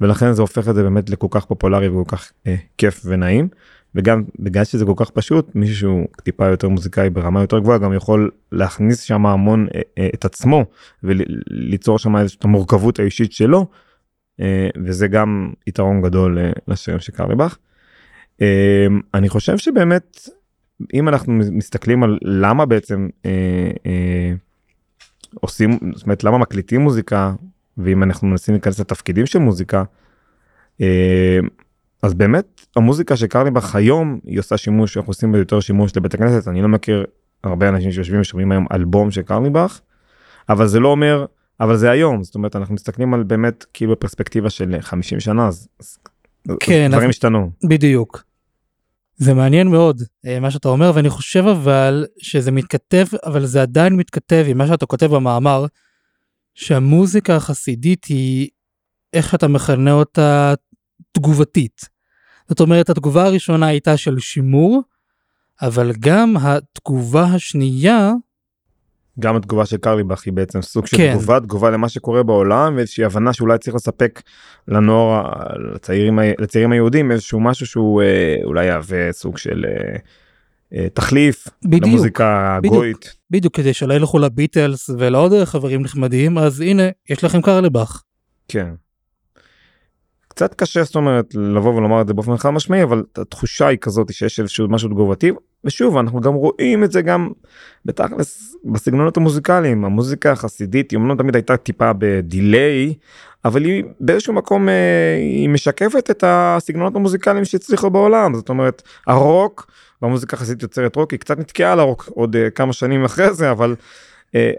[0.00, 3.48] ולכן זה הופך את זה באמת לכל כך פופולרי וכל כך אה, כיף ונעים
[3.94, 8.30] וגם בגלל שזה כל כך פשוט מישהו טיפה יותר מוזיקאי ברמה יותר גבוהה גם יכול
[8.52, 10.64] להכניס שם המון אה, אה, את עצמו
[11.02, 13.66] וליצור שם את המורכבות האישית שלו
[14.40, 17.56] אה, וזה גם יתרון גדול לשירים של קרליבך.
[18.42, 20.28] אה, אני חושב שבאמת
[20.94, 23.08] אם אנחנו מסתכלים על למה בעצם
[25.40, 27.32] עושים, זאת אומרת למה מקליטים מוזיקה,
[27.78, 29.84] ואם אנחנו מנסים להיכנס לתפקידים של מוזיקה,
[32.04, 36.48] אז באמת המוזיקה של קרליבך היום היא עושה שימוש, אנחנו עושים יותר שימוש לבית הכנסת,
[36.48, 37.04] אני לא מכיר
[37.44, 39.80] הרבה אנשים שיושבים ושומעים היום אלבום של קרליבך,
[40.48, 41.26] אבל זה לא אומר,
[41.60, 45.68] אבל זה היום, זאת אומרת אנחנו מסתכלים על באמת כאילו בפרספקטיבה של 50 שנה, אז,
[46.60, 47.50] כן, דברים השתנו.
[47.68, 48.24] בדיוק.
[49.16, 53.96] זה מעניין מאוד אה, מה שאתה אומר ואני חושב אבל שזה מתכתב אבל זה עדיין
[53.96, 55.66] מתכתב עם מה שאתה כותב במאמר
[56.54, 58.48] שהמוזיקה החסידית היא
[59.12, 60.54] איך שאתה מכנה אותה
[61.12, 61.93] תגובתית.
[62.48, 64.82] זאת אומרת התגובה הראשונה הייתה של שימור
[65.62, 68.12] אבל גם התגובה השנייה
[69.18, 71.12] גם התגובה של קרליבך היא בעצם סוג של כן.
[71.12, 74.22] תגובה תגובה למה שקורה בעולם ואיזושהי הבנה שאולי צריך לספק
[74.68, 75.30] לנוער
[75.74, 79.96] לצעירים לצעירים היהודים איזשהו משהו שהוא אה, אולי יהווה סוג של אה,
[80.74, 82.74] אה, תחליף בדיוק למוזיקה בדיוק.
[82.74, 83.14] הגויית.
[83.30, 88.02] בדיוק כדי שלא ילכו לביטלס ולעוד חברים נחמדים אז הנה יש לכם קרליבך.
[88.48, 88.74] כן.
[90.34, 94.12] קצת קשה זאת אומרת לבוא ולומר את זה באופן חד משמעי אבל התחושה היא כזאת
[94.12, 95.30] שיש איזשהו משהו תגובתי.
[95.64, 97.28] ושוב אנחנו גם רואים את זה גם
[97.84, 99.84] בתכלס בסגנונות המוזיקליים.
[99.84, 102.94] המוזיקה החסידית היא אמנם תמיד הייתה טיפה בדיליי
[103.44, 108.34] אבל היא באיזשהו מקום אה, היא משקפת את הסגנונות המוזיקליים שהצליחו בעולם.
[108.34, 109.70] זאת אומרת הרוק
[110.02, 113.50] והמוזיקה החסידית יוצרת רוק היא קצת נתקעה על הרוק עוד אה, כמה שנים אחרי זה
[113.50, 113.74] אבל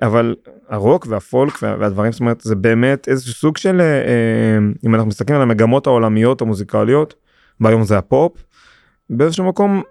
[0.02, 0.36] אבל
[0.70, 5.08] הרוק והפולק וה- והדברים זאת אומרת זה באמת איזשהו סוג של אה, אה, אם אנחנו
[5.08, 7.14] מסתכלים על המגמות העולמיות המוזיקליות
[7.62, 8.32] והיום זה הפופ
[9.10, 9.82] באיזשהו מקום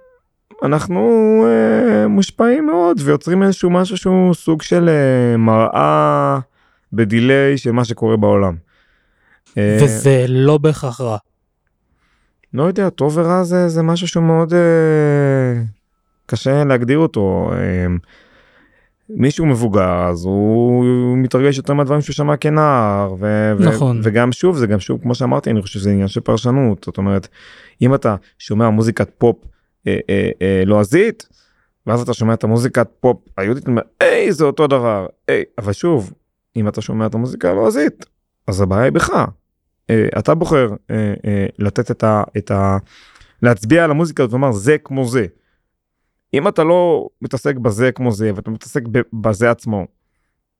[0.62, 1.00] אנחנו
[1.46, 6.38] אה, מושפעים מאוד ויוצרים איזשהו משהו שהוא סוג של אה, מראה
[6.92, 8.54] בדיליי של מה שקורה בעולם.
[9.58, 11.16] אה, וזה לא בהכרח רע.
[12.54, 15.62] לא יודע טוב ורע זה זה משהו שהוא מאוד אה,
[16.26, 17.50] קשה להגדיר אותו.
[17.52, 17.86] אה,
[19.08, 24.00] מישהו מבוגר אז הוא, מתרגש יותר מהדברים שהוא שמע כנער ו- ו- נכון.
[24.02, 27.28] וגם שוב זה גם שוב כמו שאמרתי אני חושב שזה עניין של פרשנות זאת אומרת
[27.82, 29.36] אם אתה שומע מוזיקת פופ
[29.86, 31.28] אה, אה, אה, לועזית
[31.86, 33.64] ואז אתה שומע את המוזיקת פופ היהודית
[34.00, 36.12] היי זה אותו דבר היי אבל שוב
[36.56, 38.06] אם אתה שומע את המוזיקה הלועזית
[38.46, 39.10] אז הבעיה היא בך.
[39.90, 42.22] אה, אתה בוחר אה, אה, לתת את ה...
[42.36, 42.78] את ה...
[43.42, 45.26] להצביע על המוזיקה ולומר זה כמו זה.
[46.38, 49.86] אם אתה לא מתעסק בזה כמו זה ואתה מתעסק בזה עצמו.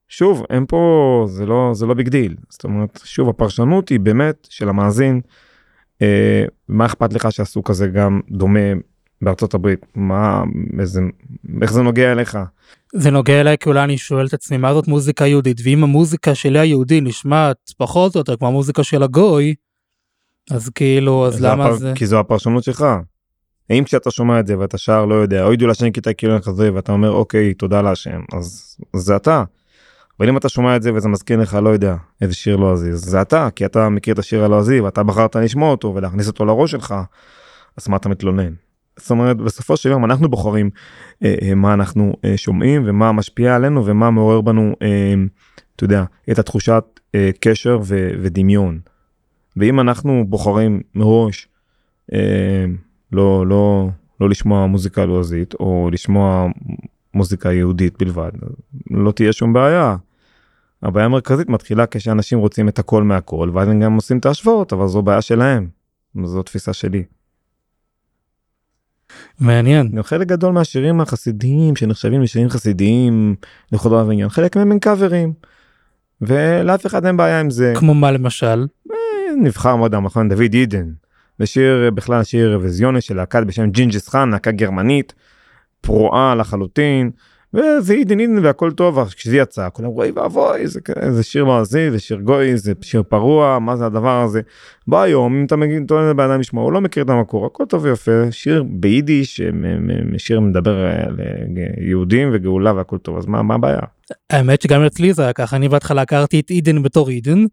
[0.09, 4.47] שוב אין פה זה לא זה לא big deal זאת אומרת שוב הפרשנות היא באמת
[4.51, 5.21] של המאזין
[6.03, 8.61] אה, מה אכפת לך שעשו כזה גם דומה
[9.23, 10.43] בארצות הברית מה
[10.81, 11.01] איזה
[11.63, 12.39] איך זה נוגע אליך.
[12.95, 16.35] זה נוגע אליי כי אולי אני שואל את עצמי מה זאת מוזיקה יהודית ואם המוזיקה
[16.35, 19.55] שלי היהודי נשמעת פחות או יותר כמו המוזיקה של הגוי
[20.51, 21.77] אז כאילו אז למה הפר...
[21.77, 22.87] זה כי זו הפרשנות שלך.
[23.71, 26.75] האם כשאתה שומע את זה ואתה שר לא יודע אוי דו לשם כיתה כאילו כזה
[26.75, 29.45] ואתה אומר אוקיי תודה להשם אז זה אתה.
[30.21, 33.01] אבל אם אתה שומע את זה וזה מזכיר לך לא יודע איזה שיר לועזי אז
[33.01, 36.71] זה אתה כי אתה מכיר את השיר הלועזי ואתה בחרת לשמוע אותו ולהכניס אותו לראש
[36.71, 36.95] שלך
[37.77, 38.53] אז מה אתה מתלונן.
[38.97, 40.71] זאת אומרת בסופו של יום אנחנו בוחרים
[41.25, 45.15] אה, אה, מה אנחנו אה, שומעים ומה משפיע עלינו ומה מעורר בנו אה,
[45.77, 48.79] אתה יודע את התחושת אה, קשר ו, ודמיון.
[49.57, 51.49] ואם אנחנו בוחרים מראש
[52.13, 52.65] אה,
[53.15, 53.89] לא לא
[54.21, 56.47] לא לשמוע מוזיקה לועזית או לשמוע
[57.15, 58.31] מוזיקה יהודית בלבד
[58.91, 59.97] לא תהיה שום בעיה.
[60.83, 64.87] הבעיה המרכזית מתחילה כשאנשים רוצים את הכל מהכל ואז הם גם עושים את ההשוואות אבל
[64.87, 65.69] זו בעיה שלהם.
[66.25, 67.05] זו תפיסה שלי.
[69.41, 73.35] מעניין גם חלק גדול מהשירים החסידיים שנחשבים לשירים חסידיים
[73.73, 75.33] לכל דבר ועניין חלק מהם הם קאברים.
[76.21, 78.67] ולאף אחד אין בעיה עם זה כמו מה למשל
[79.37, 80.93] נבחר מרדכי בן דוד אידן.
[81.39, 85.13] זה שיר בכלל שיר אירוויזיוני של להקת בשם ג'ינג'ס חאן להקה גרמנית
[85.81, 87.11] פרועה לחלוטין
[87.55, 91.99] וזה אידן אידן והכל טוב כשזה יצא כולם אוי ואבוי זה, זה שיר לועזי זה
[91.99, 94.41] שיר גוי זה שיר פרוע מה זה הדבר הזה.
[94.87, 97.65] בא היום אם אתה מגיע טוען לבן אדם לשמוע הוא לא מכיר את המקור הכל
[97.69, 99.41] טוב ויפה שיר ביידיש
[100.19, 101.17] שיר מדבר על
[101.89, 103.81] יהודים וגאולה והכל טוב אז מה מה הבעיה.
[104.31, 107.45] האמת שגם אצלי זה היה ככה אני בהתחלה הכרתי את אידן בתור אידן.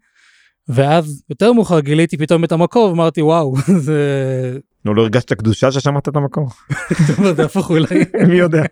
[0.67, 3.53] ואז יותר מאוחר גיליתי פתאום את המקור ואמרתי וואו
[3.85, 6.49] זה נו לא הרגשת קדושה ששמעת את המקור
[7.35, 8.63] זה הפוך אולי מי יודע.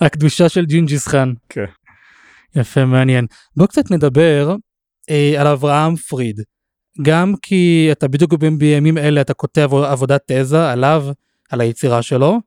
[0.00, 1.32] הקדושה של ג'ינג'יס חאן.
[1.48, 1.64] כן.
[2.56, 3.26] יפה מעניין.
[3.56, 4.56] בוא קצת נדבר
[5.10, 6.40] אה, על אברהם פריד.
[7.02, 11.06] גם כי אתה בדיוק בימים אלה אתה כותב עבודת תזה עליו,
[11.50, 12.40] על היצירה שלו,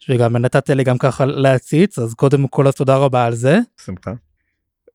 [0.00, 3.58] שגם נתת לי גם ככה להציץ, אז קודם כל אז תודה רבה על זה.
[3.84, 4.12] שמחה.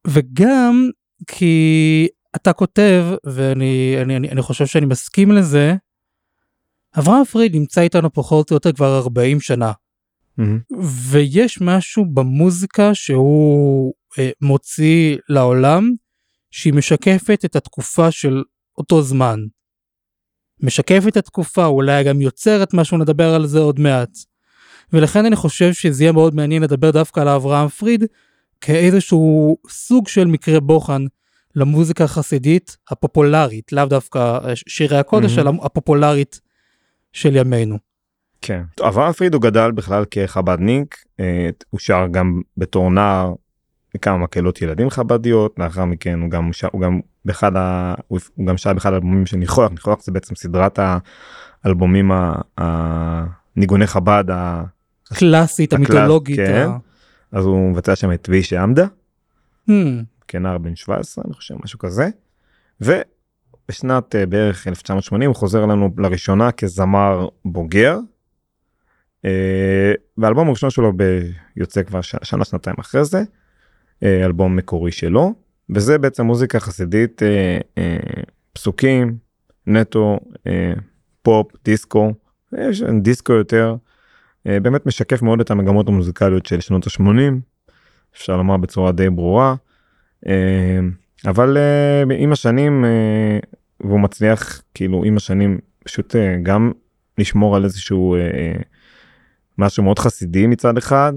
[0.08, 0.90] וגם
[1.28, 5.76] כי אתה כותב, ואני אני, אני, אני חושב שאני מסכים לזה,
[7.00, 9.72] אברהם פריד נמצא איתנו פחות או יותר כבר 40 שנה.
[10.40, 10.76] Mm-hmm.
[11.10, 15.92] ויש משהו במוזיקה שהוא אה, מוציא לעולם
[16.52, 18.44] שהיא משקפת את התקופה של
[18.78, 19.40] אותו זמן.
[20.64, 24.10] משקפת את התקופה, אולי גם יוצרת משהו, נדבר על זה עוד מעט.
[24.94, 28.04] ולכן אני חושב שזה יהיה מאוד מעניין לדבר דווקא על אברהם פריד
[28.62, 31.06] כאיזשהו סוג של מקרה בוחן
[31.56, 35.42] למוזיקה החסידית הפופולרית, לאו דווקא שירי הקודש, Mm-hmm.
[35.42, 36.42] אלא הפופולרית
[37.14, 37.78] של ימינו.
[38.42, 38.62] כן.
[38.88, 43.34] אברהם פריד הוא גדל בכלל כחבדניק, אה, הוא שר גם בתור נער
[43.96, 47.94] בכמה מקהלות ילדים חבדיות, לאחר מכן הוא גם שר, הוא גם באחד ה...
[48.08, 50.80] הוא גם שר באחד האלבומים של ניחוח, ניחוח זה בעצם סדרת
[51.64, 52.12] האלבומים
[52.58, 54.64] הניגוני חב"ד ה-
[55.14, 56.38] קלאסית, הקלאס, המיתולוגית.
[56.38, 56.68] כן.
[56.70, 56.78] ה-
[57.32, 58.86] אז הוא מבצע שם את וישי עמדה
[59.70, 59.72] Hmm,
[60.28, 62.10] כנער בן 17 אני חושב משהו כזה.
[62.82, 68.00] ובשנת אה, בערך 1980 הוא חוזר לנו לראשונה כזמר בוגר.
[69.26, 70.92] אה, והאלבום הראשון שלו
[71.56, 73.24] יוצא כבר שנה שנתיים אחרי זה.
[74.04, 75.34] אה, אלבום מקורי שלו
[75.70, 79.18] וזה בעצם מוזיקה חסידית אה, אה, פסוקים
[79.68, 80.74] נטו אה,
[81.22, 82.14] פופ דיסקו
[82.58, 83.87] יש דיסקו יותר אה,
[84.48, 87.34] באמת משקף מאוד את המגמות המוזיקליות של שנות ה-80
[88.16, 89.56] אפשר לומר בצורה די ברורה.
[90.28, 90.80] אה,
[91.26, 93.40] אבל אה, עם השנים אה,
[93.80, 96.72] והוא מצליח כאילו עם השנים פשוט אה, גם
[97.18, 98.54] לשמור על איזשהו אה, אה,
[99.58, 101.14] משהו מאוד חסידי מצד אחד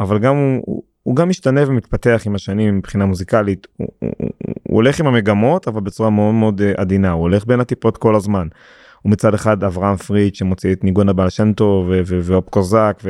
[0.00, 3.66] אבל גם הוא, הוא, גם משתנה ומתפתח עם השנים מבחינה מוזיקלית.
[3.76, 4.30] הוא, הוא, הוא,
[4.62, 7.10] הוא הולך עם המגמות אבל בצורה מאוד מאוד אה, עדינה.
[7.10, 8.48] הוא הולך בין הטיפות כל הזמן.
[9.04, 13.02] הוא מצד אחד אברהם פריד שמוציא את ניגון הבעל שם טוב ואופ קוזק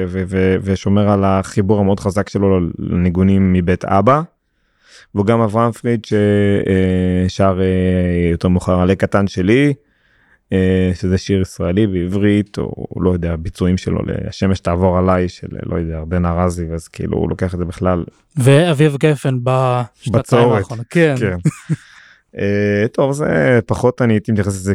[0.62, 4.22] ושומר על החיבור המאוד חזק שלו לניגונים מבית אבא.
[5.14, 9.74] והוא גם אברהם פריד ששר אה, יותר מאוחר עלה קטן שלי
[10.52, 15.76] אה, שזה שיר ישראלי בעברית או לא יודע ביצועים שלו לשמש תעבור עליי של לא
[15.76, 18.04] יודע ארדן ארזי אז כאילו הוא לוקח את זה בכלל
[18.36, 20.86] ואביב גפן בשנתיים האחרונות.
[20.90, 21.14] כן.
[21.18, 21.36] כן.
[22.38, 24.74] אה, טוב זה פחות אני הייתי מתייחס לזה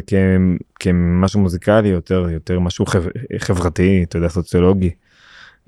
[0.80, 4.90] כמשהו מוזיקלי יותר יותר משהו חב- חברתי אתה יודע סוציולוגי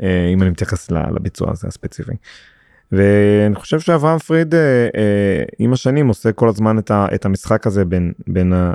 [0.02, 2.12] אה, אם אני מתייחס לביצוע הזה הספציפי.
[2.92, 7.84] ואני חושב שאברהם פריד אה, אה, עם השנים עושה כל הזמן את, את המשחק הזה
[7.84, 8.72] בין בין ה,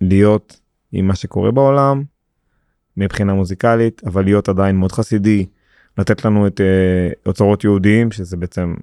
[0.00, 0.60] להיות
[0.92, 2.02] עם מה שקורה בעולם
[2.96, 5.46] מבחינה מוזיקלית אבל להיות עדיין מאוד חסידי
[5.98, 8.74] לתת לנו את אה, אוצרות יהודיים שזה בעצם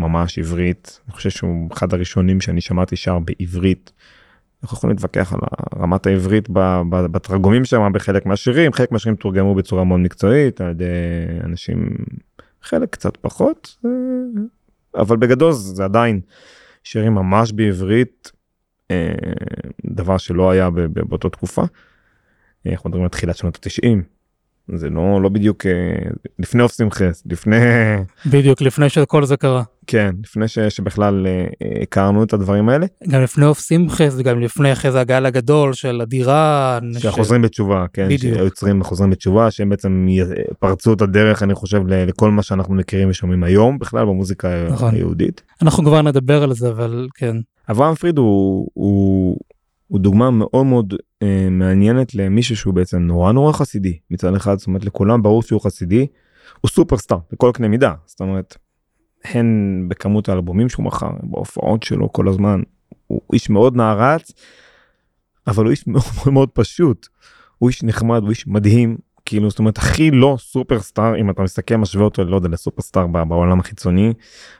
[0.00, 3.92] ממש עברית אני חושב שהוא אחד הראשונים שאני שמעתי שר בעברית
[4.62, 5.40] אנחנו יכולים להתווכח על
[5.76, 6.48] רמת העברית
[6.88, 10.84] בתרגומים שם בחלק מהשירים, חלק מהשירים תורגמו בצורה מאוד מקצועית על ידי
[11.44, 11.96] אנשים,
[12.62, 13.90] חלק קצת פחות, אה,
[15.00, 16.20] אבל בגדול זה עדיין
[16.84, 18.32] שירים ממש בעברית,
[18.90, 19.14] אה,
[19.86, 20.70] דבר שלא היה
[21.08, 21.62] באותה תקופה.
[22.66, 24.02] אנחנו מדברים על תחילת שנות התשעים.
[24.74, 25.72] זה לא לא בדיוק אה,
[26.38, 27.56] לפני אוף שמחס לפני
[28.26, 29.62] בדיוק לפני שכל זה קרה.
[29.86, 34.40] כן לפני ש, שבכלל אה, אה, הכרנו את הדברים האלה גם לפני אוף שמחס וגם
[34.40, 36.78] לפני אחרי זה הגל הגדול של הדירה.
[36.98, 38.34] שהחוזרים בתשובה כן בדיוק.
[38.34, 40.06] שהיוצרים החוזרים בתשובה שהם בעצם
[40.58, 44.94] פרצו את הדרך אני חושב לכל מה שאנחנו מכירים ושומעים היום בכלל במוזיקה נכון.
[44.94, 45.42] היהודית.
[45.62, 47.36] אנחנו כבר נדבר על זה אבל כן.
[47.70, 49.38] אברהם פריד הוא, הוא,
[49.90, 54.66] הוא דוגמה מאוד מאוד אה, מעניינת למישהו שהוא בעצם נורא נורא חסידי מצד אחד זאת
[54.66, 56.06] אומרת לכולם ברור שהוא חסידי
[56.60, 58.56] הוא סופרסטאר בכל קנה מידה זאת אומרת
[59.24, 62.62] הן בכמות האלבומים שהוא מכר בהופעות שלו כל הזמן
[63.06, 64.32] הוא איש מאוד נערץ
[65.46, 67.08] אבל הוא איש מאוד מאוד פשוט
[67.58, 68.98] הוא איש נחמד הוא איש מדהים
[69.30, 73.60] כאילו זאת אומרת הכי לא סופרסטאר אם אתה מסתכל משווה אותו לא יודע לסופרסטאר בעולם
[73.60, 74.12] החיצוני.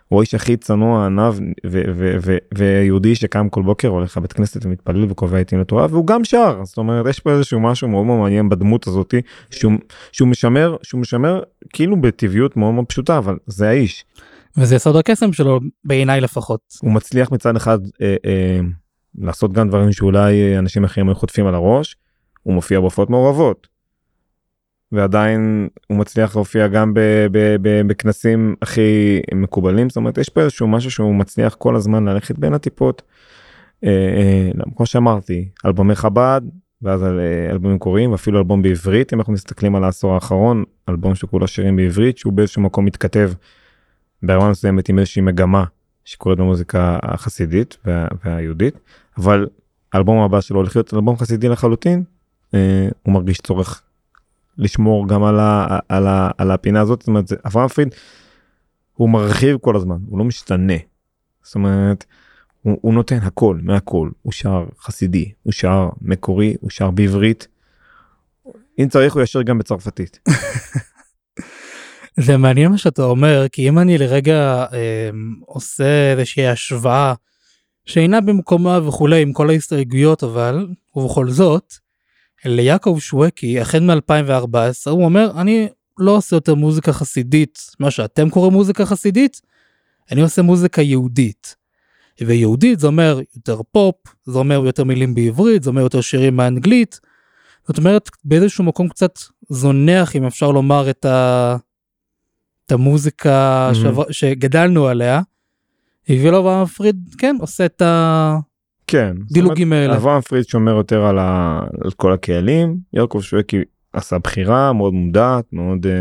[0.09, 4.67] הוא האיש הכי צנוע עניו ו- ו- ו- ויהודי שקם כל בוקר הולך לבית כנסת
[4.67, 8.19] ומתפלל וקובע עיתים לתורה והוא גם שר זאת אומרת יש פה איזשהו משהו מאוד מאוד
[8.19, 9.73] מעניין בדמות הזאתי שהוא,
[10.13, 14.05] שהוא משמר שהוא משמר כאילו בטבעיות מאוד מאוד פשוטה אבל זה האיש
[14.57, 16.61] וזה יסוד הקסם שלו בעיניי לפחות.
[16.83, 18.61] הוא מצליח מצד אחד אה, אה,
[19.19, 21.97] לעשות גם דברים שאולי אנשים אחרים היו חוטפים על הראש
[22.43, 23.80] הוא מופיע בהופעות מעורבות.
[24.93, 26.93] ועדיין הוא מצליח להופיע גם
[27.87, 32.55] בכנסים הכי מקובלים זאת אומרת יש פה איזשהו משהו שהוא מצליח כל הזמן ללכת בין
[32.55, 33.03] הטיפות.
[33.85, 36.41] אה, אה, כמו שאמרתי אלבומי חב"ד
[36.83, 41.15] ואז על, אה, אלבומים קוראים ואפילו אלבום בעברית אם אנחנו מסתכלים על העשור האחרון אלבום
[41.15, 43.33] שכולו שירים בעברית שהוא באיזשהו מקום מתכתב
[44.23, 45.65] ברמה מסוימת עם איזושהי מגמה
[46.05, 48.75] שקורית במוזיקה החסידית וה, והיהודית
[49.19, 49.47] אבל
[49.93, 52.03] האלבום הבא שלו הולך להיות אלבום חסידי לחלוטין
[52.55, 53.83] אה, הוא מרגיש צורך
[54.61, 57.89] לשמור גם על, ה, על, ה, על הפינה הזאת זאת אומרת אברהם פריד
[58.95, 60.77] הוא מרחיב כל הזמן הוא לא משתנה.
[61.43, 62.05] זאת אומרת
[62.63, 67.49] הוא, הוא נותן הכל מהכל הוא שר חסידי הוא שר מקורי הוא שר בעברית.
[68.79, 70.19] אם צריך הוא ישר גם בצרפתית.
[72.27, 77.15] זה מעניין מה שאתה אומר כי אם אני לרגע אה, עושה איזושהי השוואה
[77.87, 81.75] שאינה במקומה וכולי עם כל ההסתייגויות אבל ובכל זאת
[82.45, 88.53] ליעקב שווקי החל מ-2014 הוא אומר אני לא עושה יותר מוזיקה חסידית מה שאתם קוראים
[88.53, 89.41] מוזיקה חסידית
[90.13, 91.57] אני עושה מוזיקה יהודית.
[92.21, 93.95] ויהודית זה אומר יותר פופ
[94.27, 97.01] זה אומר יותר מילים בעברית זה אומר יותר שירים באנגלית.
[97.69, 101.57] זאת אומרת באיזשהו מקום קצת זונח אם אפשר לומר את ה...
[102.67, 103.75] את המוזיקה Mhm.
[103.75, 105.21] שעבר, שגדלנו עליה.
[106.09, 107.83] ולא פריד כן עושה את
[108.91, 109.17] כן.
[109.17, 109.97] זאת הדילוגים האלה.
[109.97, 111.61] אברהם פריד שומר יותר על, ה...
[111.85, 115.93] על כל הקהלים יעקב שווקי עשה בחירה מאוד מודעת מאוד אה,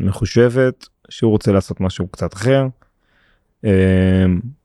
[0.00, 2.66] מחושבת שהוא רוצה לעשות משהו קצת אחר.
[3.64, 4.24] אה,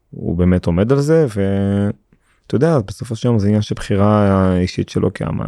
[0.10, 4.90] הוא באמת עומד על זה ואתה יודע בסופו של יום זה עניין של בחירה אישית
[4.90, 5.48] שלו כאמן.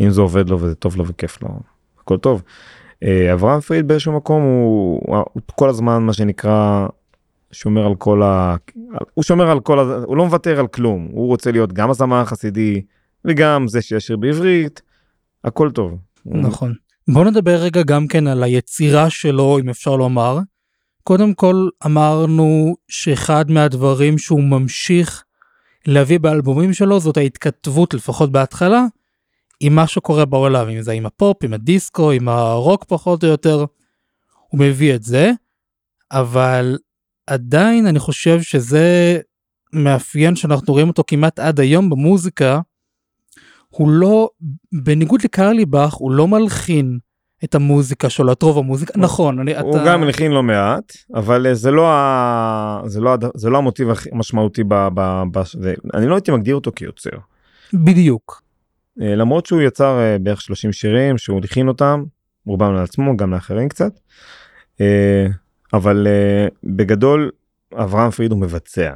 [0.00, 1.48] אם זה עובד לו וזה טוב לו וכיף לו
[2.00, 2.42] הכל טוב.
[3.02, 5.00] אה, אברהם פריד באיזשהו מקום הוא,
[5.32, 6.86] הוא כל הזמן מה שנקרא
[7.52, 8.56] שומר על כל ה...
[9.14, 9.82] הוא שומר על כל ה...
[9.82, 12.82] הוא לא מוותר על כלום הוא רוצה להיות גם הזמר החסידי
[13.24, 14.82] וגם זה שישיר בעברית
[15.44, 15.98] הכל טוב.
[16.26, 16.74] נכון.
[17.08, 20.38] בוא נדבר רגע גם כן על היצירה שלו אם אפשר לומר.
[21.02, 25.24] קודם כל אמרנו שאחד מהדברים שהוא ממשיך
[25.86, 28.84] להביא באלבומים שלו זאת ההתכתבות לפחות בהתחלה
[29.60, 33.64] עם מה שקורה בעולם אם זה עם הפופ עם הדיסקו עם הרוק פחות או יותר.
[34.48, 35.30] הוא מביא את זה
[36.12, 36.76] אבל
[37.28, 39.18] עדיין אני חושב שזה
[39.72, 42.60] מאפיין שאנחנו רואים אותו כמעט עד היום במוזיקה.
[43.68, 44.30] הוא לא
[44.72, 46.98] בניגוד לקרלי באך הוא לא מלחין
[47.44, 51.46] את המוזיקה שלו את רוב המוזיקה נכון אני הוא אתה גם הלחין לא מעט אבל
[51.46, 52.82] אה, זה לא ה...
[52.86, 53.16] זה לא.
[53.34, 54.74] זה לא המוטיב הכי משמעותי ב...
[54.94, 55.22] ב...
[55.32, 55.42] ב...
[55.44, 55.74] זה...
[55.94, 57.10] אני לא הייתי מגדיר אותו כיוצר.
[57.74, 58.42] בדיוק
[59.02, 62.04] אה, למרות שהוא יצר אה, בערך 30 שירים שהוא הלחין אותם
[62.46, 63.92] רובם לעצמו גם לאחרים קצת.
[65.72, 67.30] אבל אה, בגדול
[67.74, 68.92] אברהם פריד הוא מבצע.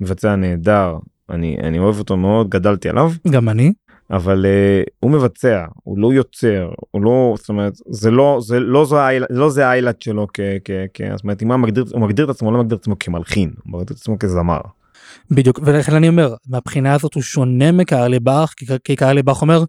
[0.00, 0.96] מבצע נהדר
[1.30, 3.72] אני אני אוהב אותו מאוד גדלתי עליו גם אני
[4.10, 8.84] אבל uh, הוא מבצע הוא לא יוצר הוא לא זאת אומרת זה לא זה לא
[8.84, 10.40] זה האיל- לא זה האיילת שלו כ...
[10.64, 10.70] כ...
[10.94, 11.00] כ...
[11.14, 13.50] זאת אומרת אם הוא מגדיר הוא מגדיר את עצמו הוא לא מגדיר את עצמו כמלחין
[13.64, 14.60] הוא מגדיר את עצמו כזמר.
[15.30, 19.64] בדיוק ולכן אני אומר מהבחינה הזאת הוא שונה מקרלי באך כי, כי באך אומר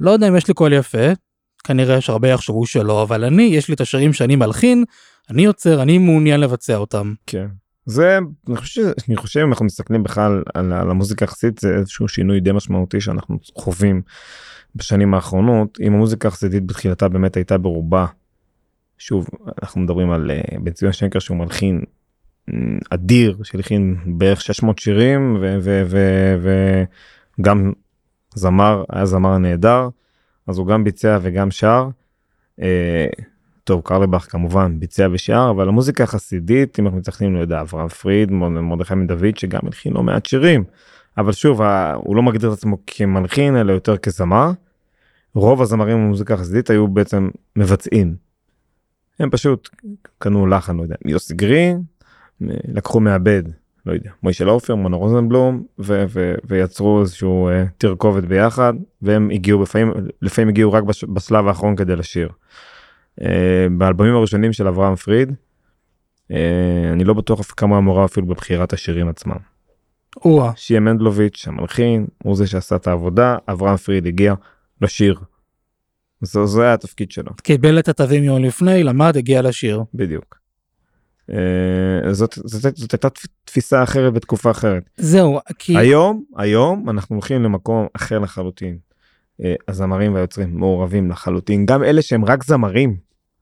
[0.00, 1.12] לא יודע אם יש לי קול יפה
[1.64, 4.84] כנראה יש הרבה יחשבו שלא אבל אני יש לי את השירים שאני מלחין
[5.30, 7.46] אני יוצר אני מעוניין לבצע אותם כן.
[7.86, 8.18] זה
[8.48, 12.52] אני חושב אני חושב אם אנחנו מסתכלים בכלל על, המוזיקה החסידית זה איזשהו שינוי די
[12.52, 14.02] משמעותי שאנחנו חווים
[14.74, 18.06] בשנים האחרונות אם המוזיקה החסידית בתחילתה באמת הייתה ברובה.
[18.98, 19.28] שוב
[19.62, 21.80] אנחנו מדברים על uh, בן ציון שנקר שהוא מלחין
[22.90, 25.44] אדיר שהלחין בערך 600 שירים
[27.38, 27.72] וגם
[28.34, 29.88] זמר היה זמר נהדר
[30.46, 31.88] אז הוא גם ביצע וגם שר.
[33.70, 38.32] טוב קרלבך כמובן ביצע ושר אבל המוזיקה החסידית אם אנחנו מתייחסים לא יודע אברהם פריד
[38.32, 40.64] מרדכי בן דוד שגם הלחין לא מעט שירים.
[41.18, 41.60] אבל שוב
[41.94, 44.50] הוא לא מגדיר את עצמו כמלחין אלא יותר כזמר.
[45.34, 48.14] רוב הזמרים במוזיקה החסידית היו בעצם מבצעים.
[49.20, 49.68] הם פשוט
[50.18, 51.82] קנו לחן לא יודע יוסי גרין
[52.74, 53.42] לקחו מעבד
[53.86, 59.62] לא יודע מוישל עופר מונו רוזנבלום ו- ו- ויצרו איזשהו uh, תרכובת ביחד והם הגיעו
[59.62, 59.92] לפעמים
[60.22, 62.28] לפעמים הגיעו רק בש- בשלב האחרון כדי לשיר.
[63.22, 65.32] אה, באלבומים הראשונים של אברהם פריד.
[66.30, 69.36] אה, אני לא בטוח כמה המורה אפילו בבחירת השירים עצמם.
[70.24, 70.52] או-אה.
[70.56, 74.34] שיהיה מנדלוביץ' המלחין הוא זה שעשה את העבודה אברהם פריד הגיע
[74.82, 75.20] לשיר.
[76.22, 77.32] זה, זה היה התפקיד שלו.
[77.42, 79.82] קיבל את התווים יום לפני למד הגיע לשיר.
[79.94, 80.40] בדיוק.
[81.30, 83.08] אה, זאת, זאת, זאת הייתה
[83.44, 84.90] תפיסה אחרת בתקופה אחרת.
[84.96, 88.78] זהו כי היום היום אנחנו הולכים למקום אחר לחלוטין.
[89.68, 92.96] הזמרים והיוצרים מעורבים לחלוטין גם אלה שהם רק זמרים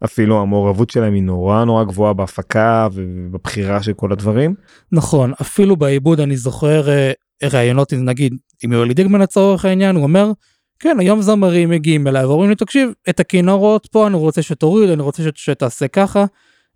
[0.05, 4.55] אפילו המעורבות שלהם היא נורא נורא גבוהה בהפקה ובבחירה של כל הדברים.
[4.93, 10.31] נכון אפילו בעיבוד אני זוכר אה, ראיונות נגיד עם יואלי דיגמן לצורך העניין הוא אומר
[10.79, 15.03] כן היום זמרים מגיעים אליי ואומרים לי תקשיב את הכינורות פה אני רוצה שתוריד אני
[15.03, 16.25] רוצה שתעשה ככה.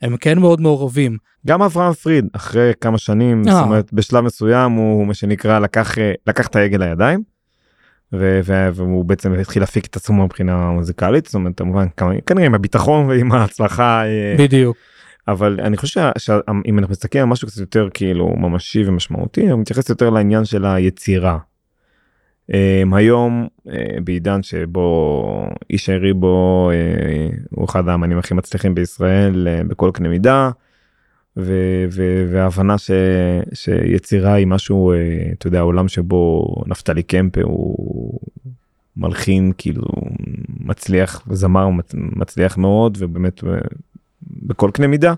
[0.02, 1.16] הם כן מאוד מעורבים.
[1.46, 3.52] גם אברהם פריד אחרי כמה שנים אה.
[3.52, 7.31] זאת אומרת בשלב מסוים הוא מה שנקרא לקח אה, לקח את ההגה לידיים.
[8.12, 11.86] והוא בעצם התחיל להפיק את עצמו מבחינה מוזיקלית זאת אומרת כמובן
[12.26, 14.76] כנראה עם הביטחון ועם ההצלחה אה, בדיוק.
[15.28, 19.88] אבל אני חושב שאם אנחנו מסתכלים על משהו קצת יותר כאילו ממשי ומשמעותי הוא מתייחס
[19.88, 21.38] יותר לעניין של היצירה.
[22.54, 26.70] אה, היום אה, בעידן שבו איש הערי בו
[27.50, 30.50] הוא אחד האמנים הכי מצליחים בישראל בכל קנה מידה.
[31.36, 32.90] ו- ו- וההבנה ש-
[33.54, 34.92] שיצירה היא משהו
[35.32, 38.20] אתה יודע עולם שבו נפתלי קמפה הוא
[38.96, 39.88] מלחין כאילו
[40.60, 43.40] מצליח זמר מצליח מאוד ובאמת
[44.22, 45.14] בכל קנה מידה.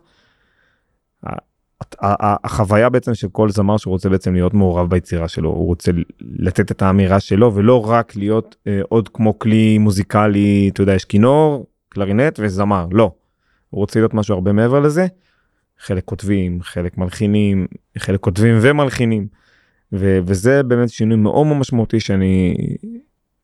[2.03, 6.83] החוויה בעצם של כל זמר שרוצה בעצם להיות מעורב ביצירה שלו הוא רוצה לתת את
[6.83, 12.41] האמירה שלו ולא רק להיות אה, עוד כמו כלי מוזיקלי אתה יודע יש כינור קלרינט
[12.43, 13.13] וזמר לא.
[13.71, 15.07] הוא רוצה להיות משהו הרבה מעבר לזה.
[15.85, 17.67] חלק כותבים חלק מלחינים
[17.99, 19.27] חלק כותבים ומלחינים.
[19.93, 22.55] ו- וזה באמת שינוי מאוד משמעותי שאני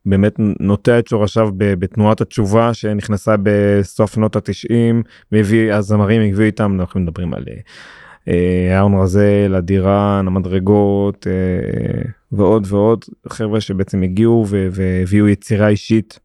[0.05, 6.99] באמת נוטע את שורשיו בתנועת התשובה שנכנסה בסוף שנות התשעים והביא הזמרים הביאו איתם אנחנו
[6.99, 7.43] מדברים על
[8.27, 16.19] אה, אהרון רזל אדירן המדרגות אה, ועוד ועוד חבר'ה שבעצם הגיעו והביאו יצירה אישית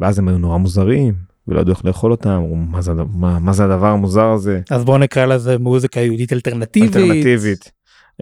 [0.00, 3.64] ואז הם היו נורא מוזרים ולא ידעו איך לאכול אותם מה זה, מה, מה זה
[3.64, 6.96] הדבר המוזר הזה אז בוא נקרא לזה מוזיקה יהודית אלטרנטיבית.
[6.96, 7.72] אלטרנטיבית.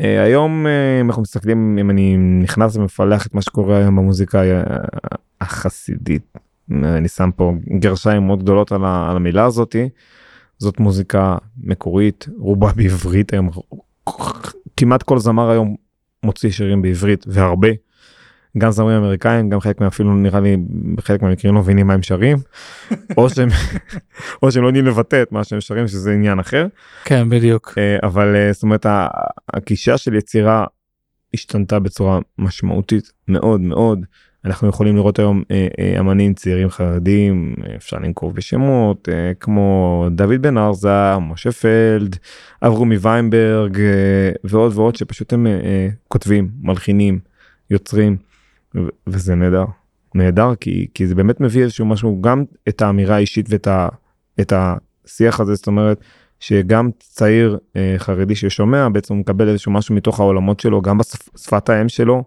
[0.00, 4.42] Uh, היום uh, אם אנחנו מסתכלים אם אני נכנס ומפלח את מה שקורה היום במוזיקה
[4.42, 6.38] uh, החסידית
[6.70, 9.88] אני שם פה גרשיים מאוד גדולות על, ה, על המילה הזאתי
[10.58, 13.50] זאת מוזיקה מקורית רובה בעברית היום
[14.76, 15.76] כמעט כל זמר היום
[16.22, 17.68] מוציא שירים בעברית והרבה.
[18.58, 20.56] גם זמרים אמריקאים גם חלק אפילו נראה לי
[20.94, 22.38] בחלק מהמקרים לא מבינים מה הם שרים
[23.16, 23.48] או שהם
[24.42, 26.66] או שהם לא יודעים לבטא את מה שהם שרים שזה עניין אחר.
[27.04, 27.78] כן בדיוק.
[28.02, 28.86] אבל זאת אומרת
[29.54, 30.64] הגישה של יצירה
[31.34, 34.04] השתנתה בצורה משמעותית מאוד מאוד.
[34.44, 35.42] אנחנו יכולים לראות היום
[35.98, 39.08] אמנים צעירים חרדים אפשר לנקוב בשמות
[39.40, 42.16] כמו דוד בן ארזה משה פלד
[42.62, 43.78] אברומי ויינברג
[44.44, 45.46] ועוד ועוד שפשוט הם
[46.08, 47.18] כותבים מלחינים
[47.70, 48.16] יוצרים
[49.06, 49.64] וזה נהדר
[50.14, 53.88] נהדר כי כי זה באמת מביא איזשהו משהו גם את האמירה האישית ואת ה,
[54.40, 56.00] את השיח הזה זאת אומרת
[56.40, 61.68] שגם צעיר אה, חרדי ששומע בעצם הוא מקבל איזשהו משהו מתוך העולמות שלו גם בשפת
[61.68, 62.24] האם שלו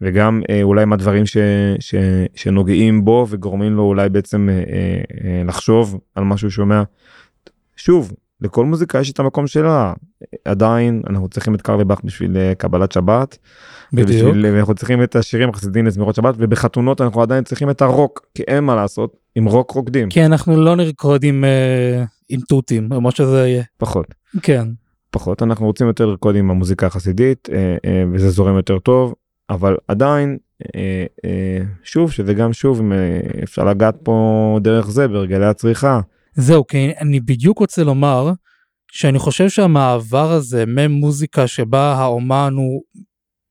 [0.00, 1.36] וגם אה, אולי מהדברים ש,
[1.80, 1.94] ש,
[2.34, 4.54] שנוגעים בו וגורמים לו אולי בעצם אה,
[5.24, 6.82] אה, לחשוב על מה שהוא שומע.
[7.76, 8.12] שוב
[8.44, 9.92] לכל מוזיקה יש את המקום שלה
[10.44, 13.38] עדיין אנחנו צריכים את קרלי באך בשביל אה, קבלת שבת.
[13.92, 14.36] בדיוק.
[14.42, 18.64] ואנחנו צריכים את השירים החסידיים לזמירות שבת ובחתונות אנחנו עדיין צריכים את הרוק כי אין
[18.64, 23.10] מה לעשות עם רוק רוקדים כי אנחנו לא נרקוד עם אה, עם תותים או מה
[23.10, 23.62] שזה יהיה.
[23.76, 24.68] פחות כן.
[25.10, 29.14] פחות אנחנו רוצים יותר לרקוד עם המוזיקה החסידית אה, אה, וזה זורם יותר טוב
[29.50, 30.38] אבל עדיין
[30.74, 36.00] אה, אה, שוב שזה גם שוב אם אה, אפשר לגעת פה דרך זה ברגלי הצריכה.
[36.36, 38.32] זהו כי אני בדיוק רוצה לומר
[38.92, 42.82] שאני חושב שהמעבר הזה ממוזיקה שבה האומן הוא,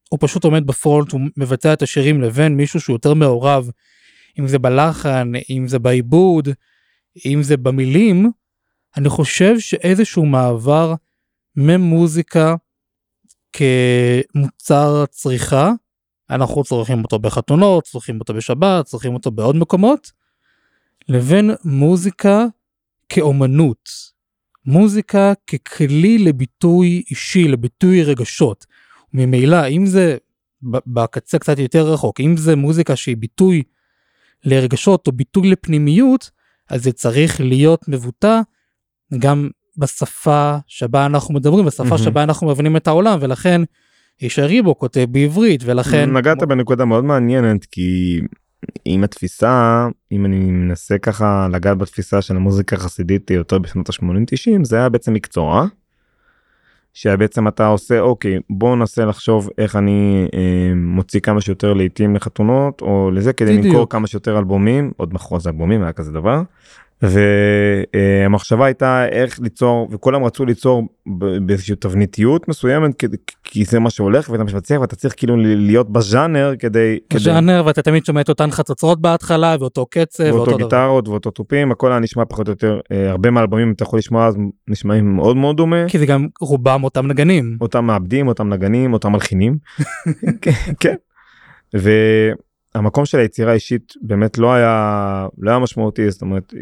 [0.10, 3.70] הוא פשוט עומד בפרונט, הוא מבצע את השירים לבין מישהו שהוא יותר מעורב,
[4.40, 6.50] אם זה בלחן, אם זה בעיבוד,
[7.26, 8.32] אם זה במילים,
[8.98, 10.94] אני חושב שאיזשהו מעבר
[11.56, 12.56] ממוזיקה
[13.54, 15.72] כמוצר צריכה,
[16.30, 20.12] אנחנו צורכים אותו בחתונות, צורכים אותו בשבת, צורכים אותו בעוד מקומות,
[21.10, 22.46] לבין מוזיקה
[23.14, 23.90] כאומנות.
[24.66, 28.66] מוזיקה ככלי לביטוי אישי, לביטוי רגשות.
[29.14, 30.18] ממילא, אם זה
[30.64, 33.64] בקצה קצת יותר רחוק, אם זה מוזיקה שהיא ביטוי
[34.46, 36.32] לרגשות או ביטוי לפנימיות,
[36.70, 38.42] אז זה צריך להיות מבוטא
[39.20, 41.98] גם בשפה שבה אנחנו מדברים, בשפה mm-hmm.
[41.98, 43.62] שבה אנחנו מבינים את העולם, ולכן
[44.22, 46.18] איש הריבו כותב בעברית, ולכן...
[46.18, 48.20] נגעת בנקודה מאוד מעניינת, כי
[48.88, 54.76] אם התפיסה, אם אני מנסה ככה לגעת בתפיסה של המוזיקה החסידית יותר בשנות ה-80-90, זה
[54.78, 55.66] היה בעצם מקצוע.
[56.94, 62.82] שבעצם אתה עושה אוקיי בוא ננסה לחשוב איך אני אה, מוציא כמה שיותר לעיתים לחתונות
[62.82, 63.66] או לזה כדי בדיוק.
[63.66, 66.42] למכור כמה שיותר אלבומים עוד מחוז אלבומים היה כזה דבר
[67.04, 70.84] והמחשבה הייתה איך ליצור וכולם רצו ליצור
[71.46, 73.04] באיזושהי תבניתיות מסוימת
[73.44, 77.68] כי זה מה שהולך ואתה מצליח ואתה צריך כאילו להיות בז'אנר כדי ז'אנר כדי...
[77.68, 82.00] ואתה תמיד שומע את אותן חצוצרות בהתחלה ואותו קצב ואותו גיטרות ואותו תופים הכל היה
[82.00, 84.36] נשמע פחות או יותר אה, הרבה מהאלבומים אתה יכול לשמוע אז
[84.68, 89.12] נשמעים מאוד מאוד דומה כי זה גם רובם אותם נגנים אותם מעבדים אותם נגנים אותם
[89.12, 89.58] מלחינים
[90.42, 90.52] כן.
[90.80, 90.96] כן.
[92.76, 96.54] המקום של היצירה האישית באמת לא היה לא היה משמעותי זאת אומרת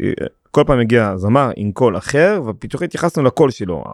[0.52, 3.84] כל פעם הגיע זמר עם קול אחר ופתאום התייחסנו לקול שלו.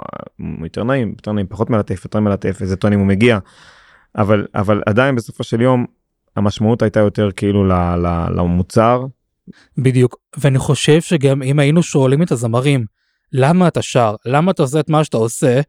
[0.63, 3.39] יותר נעים יותר נעים פחות מלטף יותר מלטף איזה טונים הוא מגיע.
[4.17, 5.87] אבל אבל עדיין בסופו של יום
[6.37, 9.07] המשמעות הייתה יותר כאילו ל, ל, למוצר.
[9.79, 10.17] בדיוק.
[10.37, 12.85] ואני חושב שגם אם היינו שואלים את הזמרים
[13.33, 14.15] למה אתה שר?
[14.27, 15.61] למה אתה עושה את מה שאתה עושה?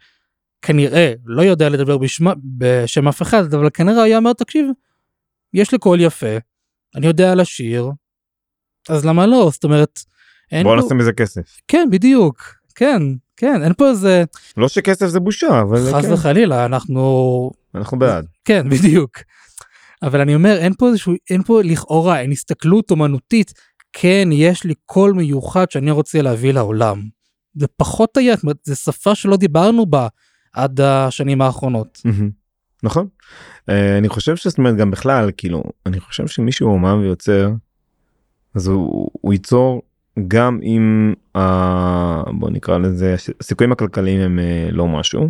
[0.62, 2.26] כנראה לא יודע לדבר בשם,
[2.58, 4.66] בשם אף אחד אבל כנראה היה אומר תקשיב
[5.54, 6.38] יש לי קול יפה,
[6.96, 7.92] אני יודע לשיר,
[8.90, 9.50] אז למה לא?
[9.54, 10.00] זאת אומרת,
[10.52, 10.82] אין בוא פה...
[10.82, 11.58] נעשה מזה כסף.
[11.68, 13.02] כן, בדיוק, כן,
[13.38, 14.24] כן, אין פה איזה...
[14.58, 16.14] לא שכסף זה בושה, אבל חס כן.
[16.14, 17.52] וחלילה, אנחנו...
[17.76, 18.26] אנחנו בעד.
[18.46, 19.18] כן, בדיוק.
[20.04, 23.54] אבל אני אומר, אין פה איזשהו, אין פה לכאורה, אין הסתכלות אומנותית,
[23.94, 27.04] כן, יש לי קול מיוחד שאני רוצה להביא לעולם.
[27.56, 30.08] זה פחות היה, זאת אומרת, זו שפה שלא דיברנו בה
[30.54, 32.02] עד השנים האחרונות.
[32.84, 33.08] נכון.
[33.70, 37.52] אה, אני חושב שזאת אומרת גם בכלל כאילו אני חושב שמישהו אומן ויוצר
[38.56, 39.82] אז הוא, הוא ייצור
[40.28, 42.32] גם אם ה...
[42.32, 45.30] בוא נקרא לזה הסיכויים הכלכליים הם אה, לא משהו.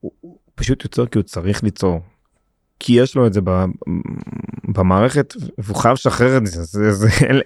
[0.00, 2.00] הוא פשוט יוצר כי הוא צריך ליצור.
[2.78, 3.40] כי יש לו את זה
[4.68, 7.40] במערכת והוא חייב לשחרר את זה, זה, זה אין,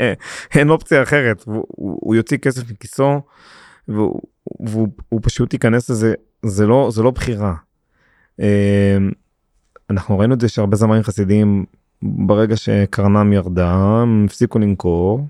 [0.54, 3.20] אין אופציה אחרת הוא, הוא יוציא כסף מכיסו
[3.88, 4.20] והוא,
[4.66, 7.54] והוא פשוט ייכנס לזה זה לא זה לא בחירה.
[8.40, 8.96] אה,
[9.90, 11.64] אנחנו ראינו את זה שהרבה זמרים חסידים
[12.02, 15.26] ברגע שקרנם ירדה הם הפסיקו למכור.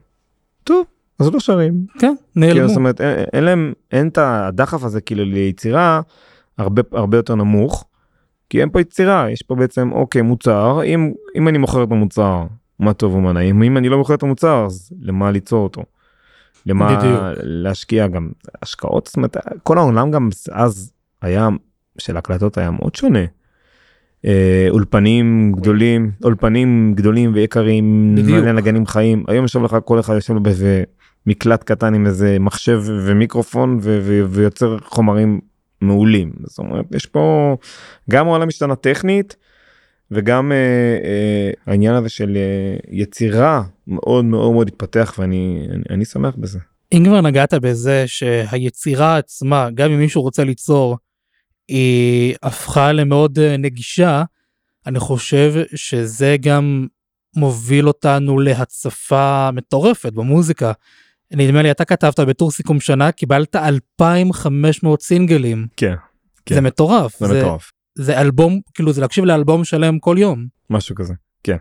[0.65, 0.87] טוב
[1.19, 1.87] אז לא שרים.
[1.99, 2.55] כן נעלמו.
[2.55, 6.01] כאילו, זאת אומרת אין, אין להם אין את הדחף הזה כאילו ליצירה
[6.59, 7.85] הרבה הרבה יותר נמוך.
[8.51, 12.43] כי אין פה יצירה יש פה בעצם אוקיי מוצר אם אם אני מוכר את המוצר
[12.79, 15.83] מה טוב ומה נעים אם אני לא מוכר את המוצר אז למה ליצור אותו.
[16.67, 17.21] למה בדיוק.
[17.43, 18.29] להשקיע גם
[18.63, 20.93] השקעות זאת אומרת כל העולם גם אז
[21.23, 21.49] היה
[21.99, 23.25] של הקלטות היה מאוד שונה.
[24.25, 28.15] אה, אולפנים גדולים אולפנים גדולים ויקרים
[28.55, 30.85] נגנים חיים היום יושב לך כל אחד יושב לו באיזה
[31.27, 33.79] מקלט קטן עם איזה מחשב ומיקרופון
[34.29, 35.41] ויוצר חומרים
[35.81, 37.57] מעולים זאת אומרת יש פה
[38.11, 39.37] גם העולם משתנה טכנית
[40.11, 40.57] וגם אה,
[41.05, 46.59] אה, העניין הזה של אה, יצירה מאוד מאוד מאוד התפתח ואני אני, אני שמח בזה.
[46.93, 50.99] אם כבר נגעת בזה שהיצירה עצמה גם אם מישהו רוצה ליצור
[51.69, 54.25] היא הפכה למאוד אה, נגישה,
[54.87, 56.87] אני חושב שזה גם
[57.37, 60.73] מוביל אותנו להצפה מטורפת במוזיקה.
[61.31, 65.67] נדמה לי אתה כתבת בטור סיכום שנה קיבלת 2500 סינגלים.
[65.77, 65.95] כן.
[66.47, 66.55] כן.
[66.55, 67.19] זה מטורף.
[67.19, 67.71] זה, זה מטורף.
[67.95, 70.47] זה אלבום כאילו זה להקשיב לאלבום שלם כל יום.
[70.71, 71.57] משהו כזה כן.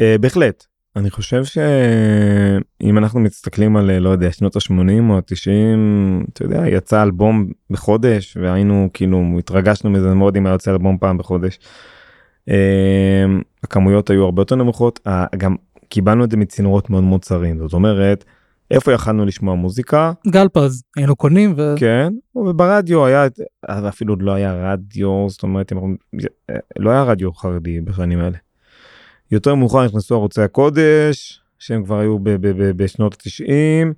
[0.00, 0.66] Uh, בהחלט
[1.00, 7.02] אני חושב שאם אנחנו מסתכלים על לא יודע שנות ה-80 או ה-90 אתה יודע יצא
[7.02, 11.58] אלבום בחודש והיינו כאילו התרגשנו מזה מאוד אם היה יוצא אלבום פעם בחודש.
[12.48, 12.54] אמ,
[13.64, 15.00] הכמויות היו הרבה יותר נמוכות
[15.36, 15.56] גם
[15.88, 18.24] קיבלנו את זה מצינורות מאוד מאוד צרים זאת אומרת
[18.70, 21.74] איפה יכלנו לשמוע מוזיקה גלפז היינו קונים ו...
[21.76, 23.26] כן וברדיו היה
[23.88, 25.72] אפילו לא היה רדיו זאת אומרת
[26.78, 28.49] לא היה רדיו חרדי בשנים האלה.
[29.30, 32.18] יותר מאוחר נכנסו ערוצי הקודש שהם כבר היו
[32.76, 33.94] בשנות ה-90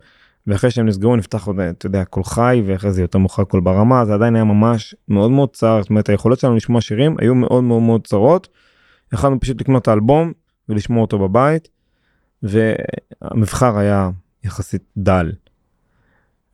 [0.47, 4.05] ואחרי שהם נסגרו נפתח עוד אתה יודע קול חי ואחרי זה יותר מאוחר קול ברמה
[4.05, 7.65] זה עדיין היה ממש מאוד מאוד צר זאת אומרת היכולות שלנו לשמוע שירים היו מאוד
[7.65, 8.49] מאוד מאוד צרות.
[9.13, 10.33] יכלנו פשוט לקנות את האלבום
[10.69, 11.69] ולשמוע אותו בבית
[12.43, 14.11] והמבחר היה
[14.45, 15.33] יחסית דל.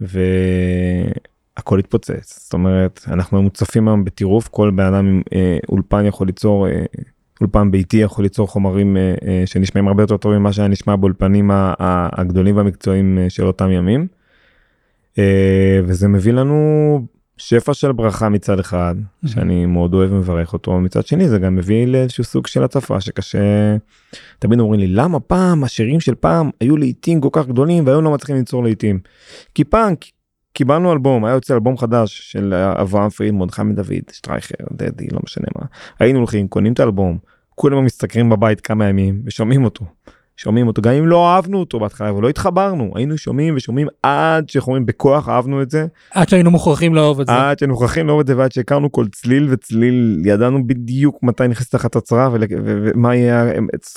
[0.01, 6.27] והכל התפוצץ זאת אומרת אנחנו מוצפים היום בטירוף כל בן אדם עם אה, אולפן יכול
[6.27, 6.85] ליצור אה,
[7.41, 11.51] אולפן ביתי יכול ליצור חומרים אה, אה, שנשמעים הרבה יותר טוב ממה שהיה נשמע באולפנים
[11.51, 14.07] הגדולים והמקצועיים אה, של אותם ימים.
[15.85, 17.01] וזה מביא לנו
[17.37, 18.95] שפע של ברכה מצד אחד
[19.27, 23.77] שאני מאוד אוהב ומברך אותו מצד שני זה גם מביא לאיזשהו סוג של הצפה שקשה
[24.39, 28.11] תמיד אומרים לי למה פעם השירים של פעם היו לעיתים כל כך גדולים והיום לא
[28.11, 28.99] מצליחים ליצור לעיתים.
[29.55, 29.95] כי פעם
[30.53, 35.47] קיבלנו אלבום היה יוצא אלבום חדש של אברהם פריד מרדכי מדוד שטרייכר דדי לא משנה
[35.57, 35.67] מה
[36.01, 37.19] היינו הולכים קונים את האלבום
[37.55, 39.85] כולם מסתכרים בבית כמה ימים ושומעים אותו.
[40.39, 40.83] שומעים אותו.
[40.83, 42.93] גם אם לא אהבנו אותו בהתחלה ולא התחברנו.
[42.95, 45.87] היינו שומעים ושומעים עד שאומרים בכוח אהבנו את זה.
[46.11, 47.33] עד שהיינו מוכרחים לאהוב את זה.
[47.33, 51.73] עד שהיינו מוכרחים לאהוב את זה ועד שהכרנו כל צליל וצליל ידענו בדיוק מתי נכנסת
[51.73, 53.45] תחת הצרה ומה יהיה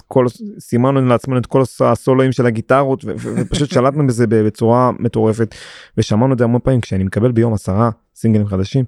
[0.08, 0.26] כל
[0.60, 5.56] סימנו לעצמנו את כל הסולואים של הגיטרות ופשוט שלטנו בזה בצורה מטורפת.
[5.98, 8.86] ושמענו את זה המון פעמים כשאני מקבל ביום עשרה סינגלים חדשים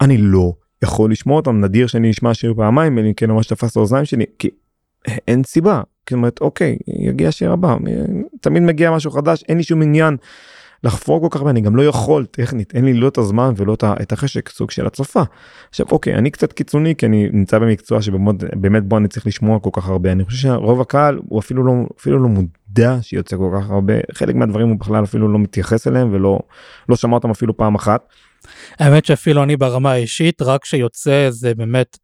[0.00, 1.60] אני לא יכול לשמוע אותם.
[1.60, 4.50] נדיר שאני אשמע שיר פעמיים אלא אם כן ממש תפס את האוזניים שלי כי
[5.28, 7.76] אין סיבה זאת אומרת אוקיי יגיע שיר הבא
[8.40, 10.16] תמיד מגיע משהו חדש אין לי שום עניין
[10.84, 13.76] לחפור כל כך הרבה אני גם לא יכול טכנית אין לי לא את הזמן ולא
[14.02, 15.22] את החשק סוג של הצפה.
[15.68, 19.70] עכשיו אוקיי אני קצת קיצוני כי אני נמצא במקצוע שבאמת בו אני צריך לשמוע כל
[19.72, 23.70] כך הרבה אני חושב שרוב הקהל הוא אפילו לא אפילו לא מודע שיוצא כל כך
[23.70, 26.38] הרבה חלק מהדברים הוא בכלל אפילו לא מתייחס אליהם ולא
[26.88, 28.06] לא שמע אותם אפילו פעם אחת.
[28.78, 31.98] האמת שאפילו אני ברמה האישית רק שיוצא זה באמת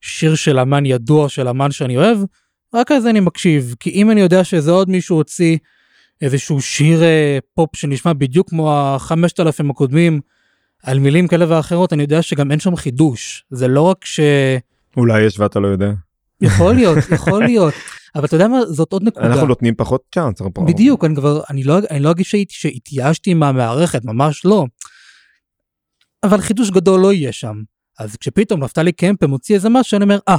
[0.00, 2.18] שיר של אמן ידוע של אמן שאני אוהב
[2.74, 5.58] רק זה אני מקשיב, כי אם אני יודע שאיזה עוד מישהו הוציא
[6.22, 10.20] איזשהו שיר אה, פופ שנשמע בדיוק כמו החמשת אלפים הקודמים,
[10.82, 13.44] על מילים כאלה ואחרות, אני יודע שגם אין שם חידוש.
[13.50, 14.20] זה לא רק ש...
[14.96, 15.92] אולי יש ואתה לא יודע.
[16.40, 17.74] יכול להיות, יכול להיות.
[18.14, 19.26] אבל אתה יודע מה, זאת עוד נקודה.
[19.26, 20.42] אנחנו נותנים פחות צ'אנס.
[20.66, 24.66] בדיוק, אני כבר, אני לא, אני לא אגיד שהתייאשתי מהמערכת, ממש לא.
[26.24, 27.62] אבל חידוש גדול לא יהיה שם.
[27.98, 30.38] אז כשפתאום נפתלי קמפה מוציא איזה משהו, אני אומר, אה, ah,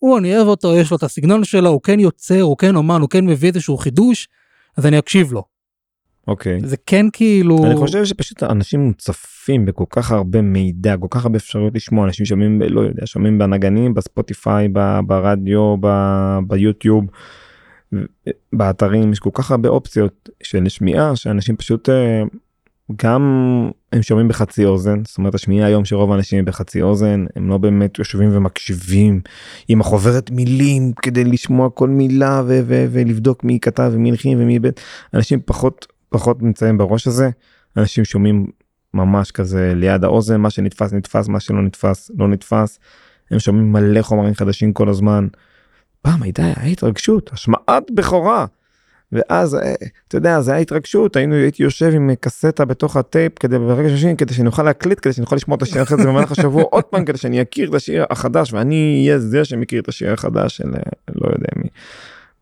[0.00, 3.00] הוא אני אוהב אותו יש לו את הסגנון שלו הוא כן יוצר הוא כן אומן
[3.00, 4.28] הוא כן מביא איזשהו חידוש
[4.76, 5.44] אז אני אקשיב לו.
[6.28, 11.24] אוקיי זה כן כאילו אני חושב שפשוט אנשים מוצפים בכל כך הרבה מידע כל כך
[11.24, 14.68] הרבה אפשרויות לשמוע אנשים שומעים לא יודע שומעים בנגנים בספוטיפיי
[15.06, 15.76] ברדיו
[16.46, 17.04] ביוטיוב
[18.52, 22.22] באתרים יש כל כך הרבה אופציות של שמיעה שאנשים פשוט אה,
[22.96, 23.22] גם
[23.92, 27.98] הם שומעים בחצי אוזן זאת אומרת השמיעה היום שרוב האנשים בחצי אוזן הם לא באמת
[27.98, 29.20] יושבים ומקשיבים
[29.68, 34.58] עם החוברת מילים כדי לשמוע כל מילה ו- ו- ולבדוק מי כתב ומי הלחין ומי
[34.58, 34.70] בן
[35.14, 37.30] אנשים פחות פחות נמצאים בראש הזה
[37.76, 38.46] אנשים שומעים
[38.94, 42.78] ממש כזה ליד האוזן מה שנתפס נתפס מה שלא נתפס לא נתפס
[43.30, 45.26] הם שומעים מלא חומרים חדשים כל הזמן.
[46.02, 48.46] פעם הייתה התרגשות השמעת בכורה.
[49.12, 49.74] ואז אה,
[50.08, 54.16] אתה יודע זה היה התרגשות היינו הייתי יושב עם קסטה בתוך הטייפ כדי ברגע שישים
[54.16, 56.84] כדי שאני אוכל להקליט כדי שאני אוכל לשמוע את השיר אחרי זה במהלך השבוע עוד
[56.84, 60.68] פעם כדי שאני אכיר את השיר החדש ואני אהיה זה שמכיר את השיר החדש של
[60.74, 60.80] אה,
[61.14, 61.68] לא יודע מי.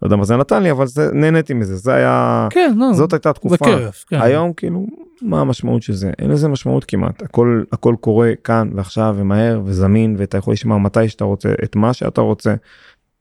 [0.03, 3.13] לא יודע מה זה נתן לי אבל זה נהניתי מזה זה היה כן, לא, זאת
[3.13, 4.21] הייתה תקופה כיף, כן.
[4.21, 4.87] היום כאילו
[5.23, 10.15] מה המשמעות של זה אין לזה משמעות כמעט הכל הכל קורה כאן ועכשיו ומהר וזמין
[10.19, 12.55] ואתה יכול לשמוע מתי שאתה רוצה את מה שאתה רוצה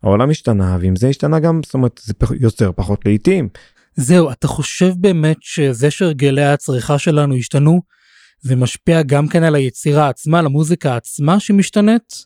[0.07, 3.49] העולם השתנה ואם זה השתנה גם זאת אומרת זה יוצר פחות לעיתים.
[3.95, 7.81] זהו אתה חושב באמת שזה שהרגלי הצריכה שלנו השתנו
[8.41, 12.25] זה משפיע גם כן על היצירה עצמה על המוזיקה עצמה שמשתנית?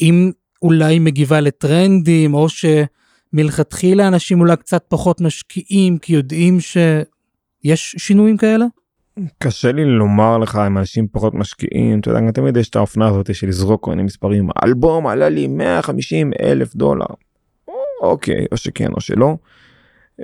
[0.00, 0.32] אם
[0.62, 8.66] אולי מגיבה לטרנדים או שמלכתחילה אנשים אולי קצת פחות משקיעים כי יודעים שיש שינויים כאלה?
[9.38, 13.34] קשה לי לומר לך אם אנשים פחות משקיעים אתה יודע תמיד יש את האופנה הזאת
[13.34, 17.06] של לזרוק כל מיני מספרים אלבום עלה לי 150 אלף דולר.
[18.00, 19.36] אוקיי או שכן או שלא.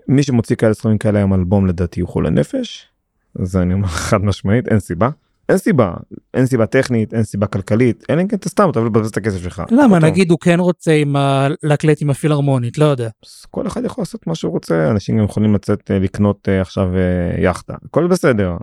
[0.08, 2.88] מי שמוציא כאלה סכומים כאלה היום אלבום לדעתי הוא חולה נפש.
[3.34, 5.10] זה אני אומר חד משמעית אין סיבה.
[5.48, 5.94] אין סיבה
[6.34, 9.62] אין סיבה טכנית אין סיבה כלכלית אין כן אתה סתם אתה מבזבז את הכסף שלך.
[9.70, 11.16] למה נגיד הוא כן רוצה עם
[11.62, 13.08] להקלט עם הפילהרמונית לא יודע.
[13.50, 16.96] כל אחד יכול לעשות מה שהוא רוצה אנשים גם יכולים לצאת אה, לקנות אה, עכשיו
[16.96, 18.56] אה, יאכטה הכל בסדר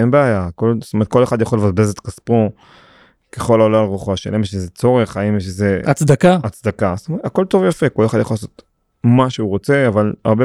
[0.00, 2.50] אין בעיה כל זאת אומרת כל אחד יכול לבזבז את כספו
[3.32, 6.38] ככל העולה על רוחו השאלה יש איזה צורך האם יש איזה הצדקה.
[6.44, 6.94] הצדקה.
[6.96, 8.62] זאת אומרת, הכל טוב יפה כל אחד יכול לעשות
[9.04, 10.44] מה שהוא רוצה אבל הרבה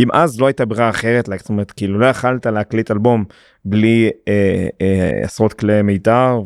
[0.00, 3.24] אם אז לא הייתה ברירה אחרת זאת אומרת כאילו לא יכלת להקליט אלבום
[3.64, 6.40] בלי אה, אה, עשרות כלי מיתר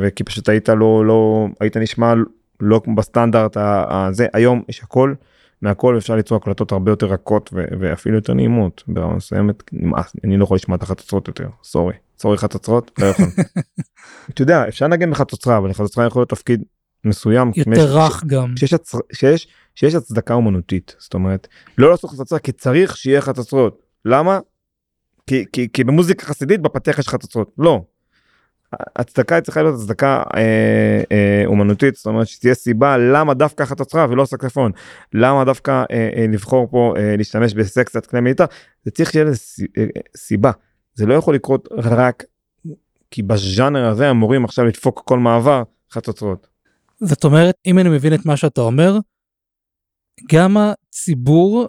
[0.00, 2.14] וכי פשוט היית לא לא היית נשמע
[2.60, 3.56] לא כמו בסטנדרט
[3.90, 4.26] הזה.
[4.32, 5.14] היום יש הכל
[5.62, 8.82] מהכל אפשר ליצור הקלטות הרבה יותר רכות ואפילו יותר נעימות.
[8.88, 11.94] ברמה מסוימת נמאס אני לא יכול לשמוע את החצוצרות יותר סורי.
[12.18, 13.26] סורי חצוצרות לא יכול.
[14.30, 16.62] אתה יודע אפשר לנגן בחצוצרה אבל לחצוצרה יכול להיות תפקיד
[17.04, 18.56] מסוים יותר רך גם.
[18.56, 18.94] שיש, הצ...
[19.12, 20.96] שיש, שיש הצדקה אומנותית.
[20.98, 21.48] זאת אומרת
[21.78, 23.82] לא לעשות חצוצרה כי צריך שיהיה חצוצרות.
[24.04, 24.38] למה?
[25.26, 27.52] כי, כי, כי במוזיקה חסידית בפתח יש חצוצרות.
[27.58, 27.82] לא.
[28.96, 34.24] הצדקה צריכה להיות הצדקה אה, אה, אומנותית זאת אומרת שתהיה סיבה למה דווקא חצוצרה ולא
[34.24, 34.72] סקספון
[35.12, 38.44] למה דווקא אה, אה, לבחור פה אה, להשתמש בסקסת כלי מיתר
[38.84, 39.84] זה צריך שיהיה לזה אה,
[40.16, 40.50] סיבה.
[40.94, 42.24] זה לא יכול לקרות רק
[43.10, 45.62] כי בז'אנר הזה אמורים עכשיו לדפוק כל מעבר
[45.92, 46.48] חצוצרות.
[47.00, 48.98] זאת אומרת אם אני מבין את מה שאתה אומר
[50.32, 51.66] גם הציבור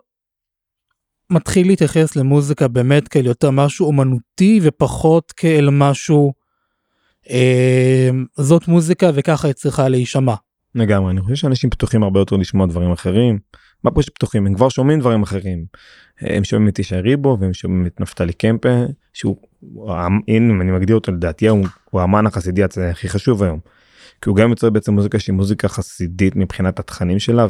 [1.29, 6.42] מתחיל להתייחס למוזיקה באמת כאל יותר משהו אומנותי ופחות כאל משהו אה,
[8.37, 10.33] זאת מוזיקה וככה היא צריכה להישמע.
[10.75, 13.39] לגמרי אני חושב שאנשים פתוחים הרבה יותר לשמוע דברים אחרים.
[13.83, 15.65] מה פה שפתוחים הם כבר שומעים דברים אחרים.
[16.21, 18.69] הם שומעים את ישי ריבו והם שומעים את נפתלי קמפה
[19.13, 19.37] שהוא
[20.27, 23.59] אם אני מגדיר אותו לדעתי הוא, הוא האמן החסידי הכי חשוב היום.
[24.21, 27.47] כי הוא גם יוצר בעצם מוזיקה שהיא מוזיקה חסידית מבחינת התכנים שלה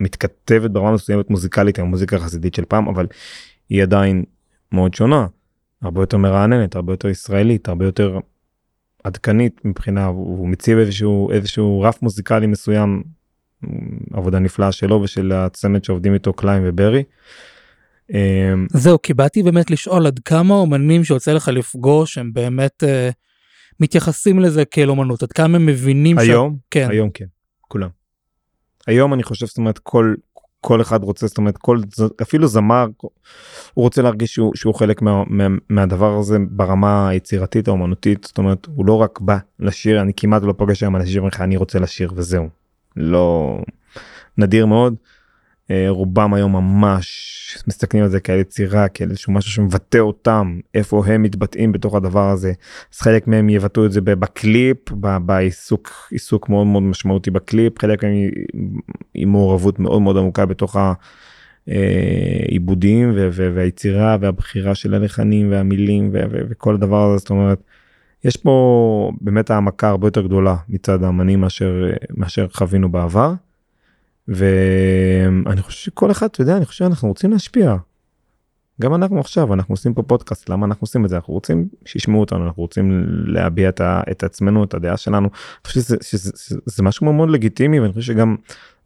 [0.00, 3.06] ומתכתבת ברמה מסוימת מוזיקלית עם המוזיקה החסידית של פעם אבל
[3.68, 4.24] היא עדיין
[4.72, 5.26] מאוד שונה.
[5.82, 8.18] הרבה יותר מרעננת הרבה יותר ישראלית הרבה יותר
[9.04, 13.02] עדכנית מבחינה הוא מציב איזשהו איזשהו רף מוזיקלי מסוים
[14.12, 17.02] עבודה נפלאה שלו ושל הצמד שעובדים איתו קליין וברי.
[18.14, 23.12] אמ, זהו כי באתי באמת לשאול עד כמה אומנים שיוצא לך לפגוש הם באמת uh,
[23.80, 26.66] מתייחסים לזה כאל אומנות עד כמה הם מבינים היום ש...
[26.70, 27.24] כן היום כן
[27.60, 27.88] כולם.
[28.86, 30.14] היום אני חושב זאת אומרת כל
[30.60, 31.80] כל אחד רוצה זאת אומרת כל
[32.22, 32.86] אפילו זמר
[33.74, 38.24] הוא רוצה להרגיש שהוא, שהוא חלק מה, מה, מהדבר הזה ברמה היצירתית האומנותית.
[38.24, 41.40] זאת אומרת הוא לא רק בא לשיר אני כמעט לא פוגש היום אנשים שאומרים לך
[41.40, 42.48] אני רוצה לשיר וזהו.
[42.96, 43.58] לא
[44.38, 44.94] נדיר מאוד
[45.88, 51.22] רובם היום ממש מסתכלים על זה כאל יצירה כאל איזשהו משהו שמבטא אותם איפה הם
[51.22, 52.52] מתבטאים בתוך הדבר הזה
[52.92, 54.92] אז חלק מהם יבטאו את זה בקליפ
[55.26, 58.14] בעיסוק עיסוק מאוד מאוד משמעותי בקליפ חלק מהם
[59.14, 60.76] עם מעורבות מאוד מאוד עמוקה בתוך
[61.66, 63.12] העיבודים
[63.54, 66.10] והיצירה והבחירה של הלחנים והמילים
[66.50, 67.62] וכל הדבר הזה זאת אומרת.
[68.24, 73.32] יש פה באמת העמקה הרבה יותר גדולה מצד האמנים מאשר מאשר חווינו בעבר.
[74.30, 77.76] ואני חושב שכל אחד, אתה יודע, אני חושב שאנחנו רוצים להשפיע.
[78.80, 81.16] גם אנחנו עכשיו, אנחנו עושים פה פודקאסט, למה אנחנו עושים את זה?
[81.16, 85.28] אנחנו רוצים שישמעו אותנו, אנחנו רוצים להביע את, ה, את עצמנו, את הדעה שלנו.
[85.28, 88.36] אני חושב שזה, שזה, שזה, שזה משהו מאוד לגיטימי, ואני חושב שגם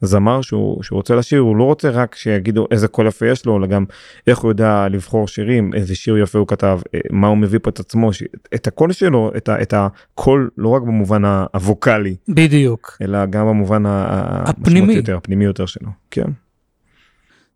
[0.05, 3.59] זמר שהוא, שהוא רוצה לשיר, הוא לא רוצה רק שיגידו איזה קול יפה יש לו,
[3.59, 3.85] אלא גם
[4.27, 7.71] איך הוא יודע לבחור שירים, איזה שיר יפה הוא כתב, אה, מה הוא מביא פה
[7.71, 8.23] את עצמו, ש...
[8.55, 12.17] את הקול שלו, את, ה, את הקול, לא רק במובן הווקאלי.
[12.29, 12.97] בדיוק.
[13.03, 16.27] אלא גם במובן הפנימי יותר, הפנימי יותר שלו, כן.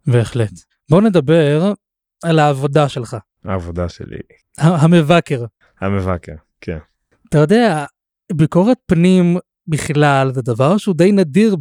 [0.06, 0.52] בהחלט.
[0.90, 1.72] בוא נדבר
[2.24, 3.16] על העבודה שלך.
[3.44, 4.18] העבודה שלי.
[4.58, 5.44] המבקר.
[5.80, 6.78] המבקר, כן.
[7.28, 7.84] אתה יודע,
[8.32, 9.36] ביקורת פנים
[9.66, 11.56] בכלל זה דבר שהוא די נדיר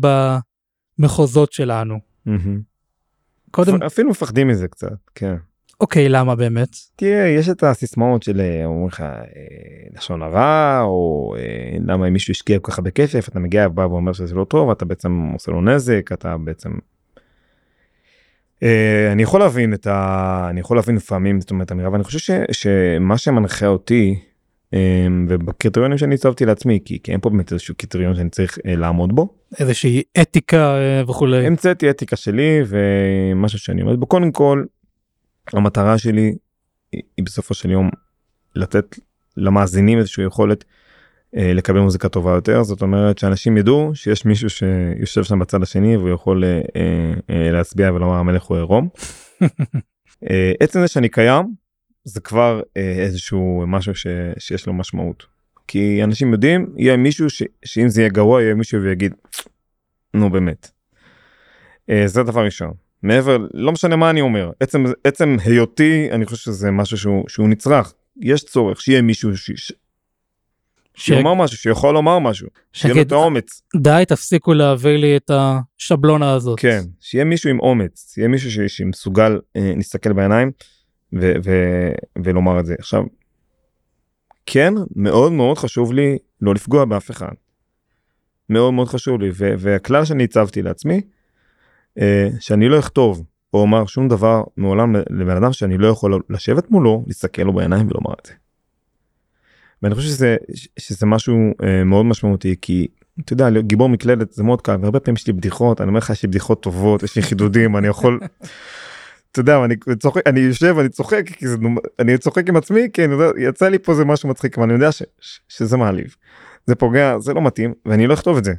[0.99, 1.99] במחוזות שלנו.
[3.51, 5.35] קודם אפילו מפחדים מזה קצת כן.
[5.81, 6.69] אוקיי למה באמת?
[6.95, 9.17] תראה יש את הסיסמאות של אה, אומרים לך אה,
[9.95, 13.81] לשון הרע או אה, למה אם מישהו השקיע כל כך הרבה כסף אתה מגיע בא
[13.81, 16.71] ואומר שזה לא טוב אתה בעצם עושה לו נזק אתה בעצם.
[19.11, 20.47] אני יכול להבין את ה...
[20.49, 22.31] אני יכול להבין לפעמים זאת אומרת אמירה ואני חושב ש...
[22.51, 24.19] שמה שמנחה אותי
[25.29, 29.15] ובקריטריונים שאני הצבתי לעצמי כי, כי אין פה באמת איזשהו קריטריון שאני צריך אה, לעמוד
[29.15, 29.33] בו.
[29.59, 31.47] איזושהי אתיקה אה, וכולי.
[31.47, 34.63] המצאתי אתיקה שלי ומשהו שאני עומד בו קודם כל
[35.53, 36.35] המטרה שלי
[36.91, 37.89] היא, היא בסופו של יום
[38.55, 38.99] לתת
[39.37, 40.63] למאזינים איזושהי יכולת
[41.37, 45.97] אה, לקבל מוזיקה טובה יותר זאת אומרת שאנשים ידעו שיש מישהו שיושב שם בצד השני
[45.97, 46.61] והוא יכול אה,
[47.29, 48.89] אה, להצביע ולומר המלך הוא עירום.
[50.29, 51.66] אה, עצם זה שאני קיים
[52.07, 54.07] זה כבר אה, איזשהו משהו ש,
[54.39, 55.25] שיש לו משמעות.
[55.67, 59.13] כי אנשים יודעים יהיה מישהו ש, שאם זה יהיה גרוע יהיה מישהו ויגיד
[60.13, 60.71] נו באמת.
[61.89, 62.73] אה, זה דבר ראשון.
[63.03, 67.49] מעבר לא משנה מה אני אומר עצם עצם היותי אני חושב שזה משהו שהוא, שהוא
[67.49, 69.51] נצרך יש צורך שיהיה מישהו ש...
[69.55, 69.71] ש...
[70.95, 76.33] שיאמר משהו שיכול לומר משהו שיהיה לו את האומץ די תפסיקו להביא לי את השבלונה
[76.33, 78.59] הזאת כן שיהיה מישהו עם אומץ שיהיה מישהו ש...
[78.59, 80.51] שמסוגל אה, להסתכל בעיניים
[81.13, 83.03] ו- ו- ולומר את זה עכשיו.
[84.45, 87.31] כן מאוד מאוד חשוב לי לא לפגוע באף אחד.
[88.49, 91.01] מאוד מאוד חשוב לי ו- והכלל שאני הצבתי לעצמי
[91.99, 96.71] אה, שאני לא אכתוב או אומר שום דבר מעולם לבן אדם שאני לא יכול לשבת
[96.71, 98.33] מולו להסתכל לו בעיניים ולומר את זה.
[99.83, 100.35] ואני חושב שזה
[100.79, 102.87] שזה משהו אה, מאוד משמעותי כי
[103.19, 106.09] אתה יודע גיבור מקלדת זה מאוד קל והרבה פעמים יש לי בדיחות אני אומר לך
[106.09, 108.19] יש לי בדיחות טובות יש לי חידודים אני יכול.
[109.31, 111.57] אתה יודע אני צוחק אני יושב אני צוחק כי זה
[111.99, 114.73] אני צוחק עם עצמי כי אני יודע יצא לי פה זה משהו מצחיק אבל אני
[114.73, 116.15] יודע ש, ש, שזה מעליב.
[116.65, 118.53] זה פוגע זה לא מתאים ואני לא אכתוב את זה.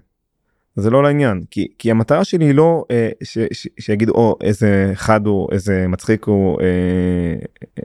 [0.77, 4.93] זה לא לעניין כי כי המטרה שלי היא לא אה, ש, ש, שיגידו או איזה
[4.95, 7.85] חד הוא איזה מצחיק הוא אה,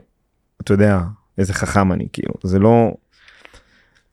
[0.62, 1.00] אתה יודע
[1.38, 2.94] איזה חכם אני כאילו זה לא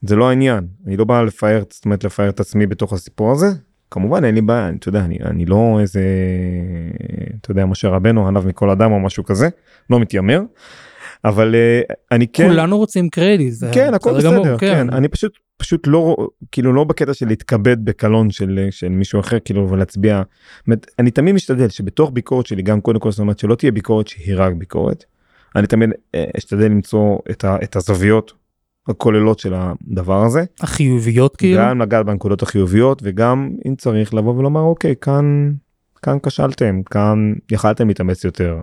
[0.01, 3.47] זה לא העניין אני לא בא לפאר זאת אומרת לפאר את עצמי בתוך הסיפור הזה
[3.91, 6.03] כמובן אין לי בעיה אתה יודע אני אני לא איזה
[7.41, 9.49] אתה יודע משה רבנו ענב מכל אדם או משהו כזה
[9.89, 10.41] לא מתיימר.
[11.25, 14.57] אבל uh, אני כן כולנו רוצים קרדיט זה כן הכל בסדר גמור, כן.
[14.57, 16.15] כן אני פשוט פשוט לא
[16.51, 20.21] כאילו לא בקטע של להתכבד בקלון של של מישהו אחר כאילו ולהצביע.
[20.99, 24.35] אני תמיד משתדל שבתוך ביקורת שלי גם קודם כל זאת אומרת שלא תהיה ביקורת שהיא
[24.37, 25.05] רק ביקורת.
[25.55, 28.33] אני תמיד אה, אשתדל למצוא את, ה, את הזוויות
[28.87, 30.43] הכוללות של הדבר הזה.
[30.61, 35.51] החיוביות כאילו גם לגעת בנקודות החיוביות וגם אם צריך לבוא ולומר אוקיי כאן
[36.01, 38.61] כאן כשלתם כאן יכלתם להתאמץ יותר.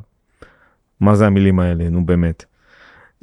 [1.00, 2.44] מה זה המילים האלה נו באמת.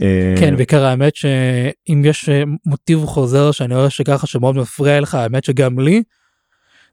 [0.01, 5.15] אה, כן בעיקר האמת שאם יש אה, מוטיב חוזר שאני רואה שככה שמאוד מפריע לך
[5.15, 6.03] האמת שגם לי.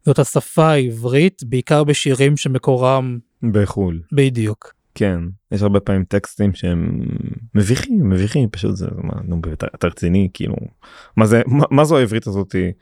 [0.05, 4.73] זאת השפה העברית בעיקר בשירים שמקורם בחו"ל בדיוק.
[4.95, 5.19] כן
[5.53, 7.01] יש הרבה פעמים טקסטים שהם
[7.55, 9.41] מביכים מביכים פשוט זה מה נו
[9.75, 10.57] אתה רציני כאילו
[11.17, 12.73] מה זה מה, מה זו העברית הזאתי.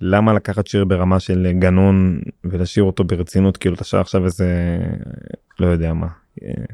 [0.00, 4.78] למה לקחת שיר ברמה של גנון ולשיר אותו ברצינות כאילו אתה שר עכשיו איזה
[5.60, 6.06] לא יודע מה.
[6.42, 6.64] אה,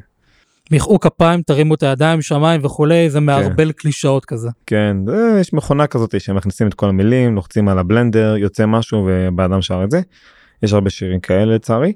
[0.70, 4.48] מחאו כפיים תרימו את הידיים שמיים וכולי זה מערבל קלישאות כזה.
[4.66, 9.62] כן זה, יש מכונה כזאת שמכניסים את כל המילים לוחצים על הבלנדר יוצא משהו ובאדם
[9.62, 10.00] שר את זה.
[10.62, 11.92] יש הרבה שירים כאלה לצערי.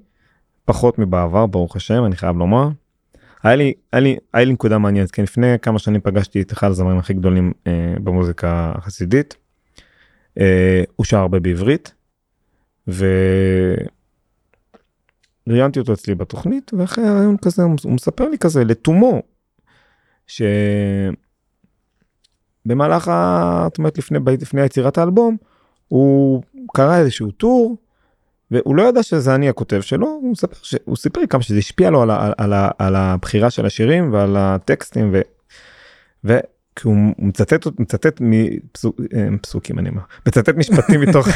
[0.69, 2.69] פחות מבעבר ברוך השם אני חייב לומר.
[3.43, 6.71] היה לי היה לי היה לי נקודה מעניינת כן לפני כמה שנים פגשתי את אחד
[6.71, 9.37] הזמרים הכי גדולים אה, במוזיקה החסידית.
[10.41, 11.95] אה, הוא שר הרבה בעברית.
[15.47, 19.23] וראיינתי אותו אצלי בתוכנית ואחרי הרעיון כזה הוא מספר לי כזה לתומו.
[22.66, 23.62] שבמהלך ה...
[23.69, 25.37] זאת אומרת לפני לפני יצירת האלבום
[25.89, 26.43] הוא
[26.75, 27.77] קרא איזשהו טור
[28.51, 31.90] והוא לא ידע שזה אני הכותב שלו הוא מספר שהוא סיפר לי כמה שזה השפיע
[31.90, 35.20] לו על, על, על, על הבחירה של השירים ועל הטקסטים ו,
[36.24, 36.38] ו,
[36.76, 40.03] כי הוא מצטט מצטט מפסוקים אני אומר.
[40.26, 41.28] מצטט משפטים מתוך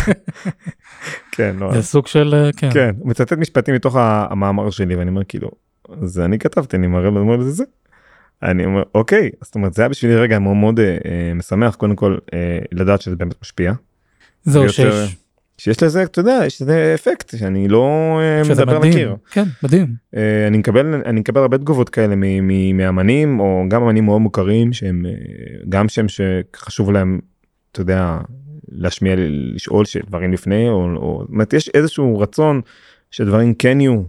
[1.33, 1.73] כן לא.
[1.75, 2.71] זה סוג של כן.
[2.73, 5.51] כן הוא מצטט משפטים מתוך המאמר שלי ואני אומר כאילו
[6.03, 7.65] זה אני כתבתי אני מראה לו זה
[8.43, 9.31] אני אומר אוקיי.
[9.43, 13.17] זאת אומרת זה היה בשבילי רגע מאוד מאוד אה, משמח קודם כל אה, לדעת שזה
[13.17, 13.73] באמת משפיע.
[14.45, 15.17] זהו שיש
[15.63, 18.93] שיש לזה אתה יודע יש לזה אפקט שאני לא אה, מדבר מדהים.
[18.93, 19.17] מכיר.
[19.31, 19.95] כן מדהים.
[20.17, 22.15] אה, אני מקבל אני מקבל הרבה תגובות כאלה
[22.75, 25.13] מאמנים או גם אמנים מאוד מוכרים שהם אה,
[25.69, 27.21] גם שהם שחשוב להם
[27.73, 28.19] אתה יודע
[28.69, 32.61] להשמיע לשאול שדברים לפני או, או זאת יש איזשהו רצון
[33.11, 34.03] שדברים כן יהיו.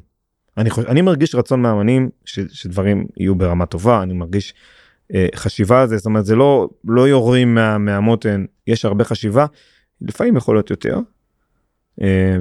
[0.58, 4.54] אני, חושב, אני מרגיש רצון מאמנים ש, שדברים יהיו ברמה טובה אני מרגיש
[5.36, 9.46] חשיבה על זה זאת אומרת זה לא לא יורים מה, מהמותן יש הרבה חשיבה
[10.02, 11.00] לפעמים יכול להיות יותר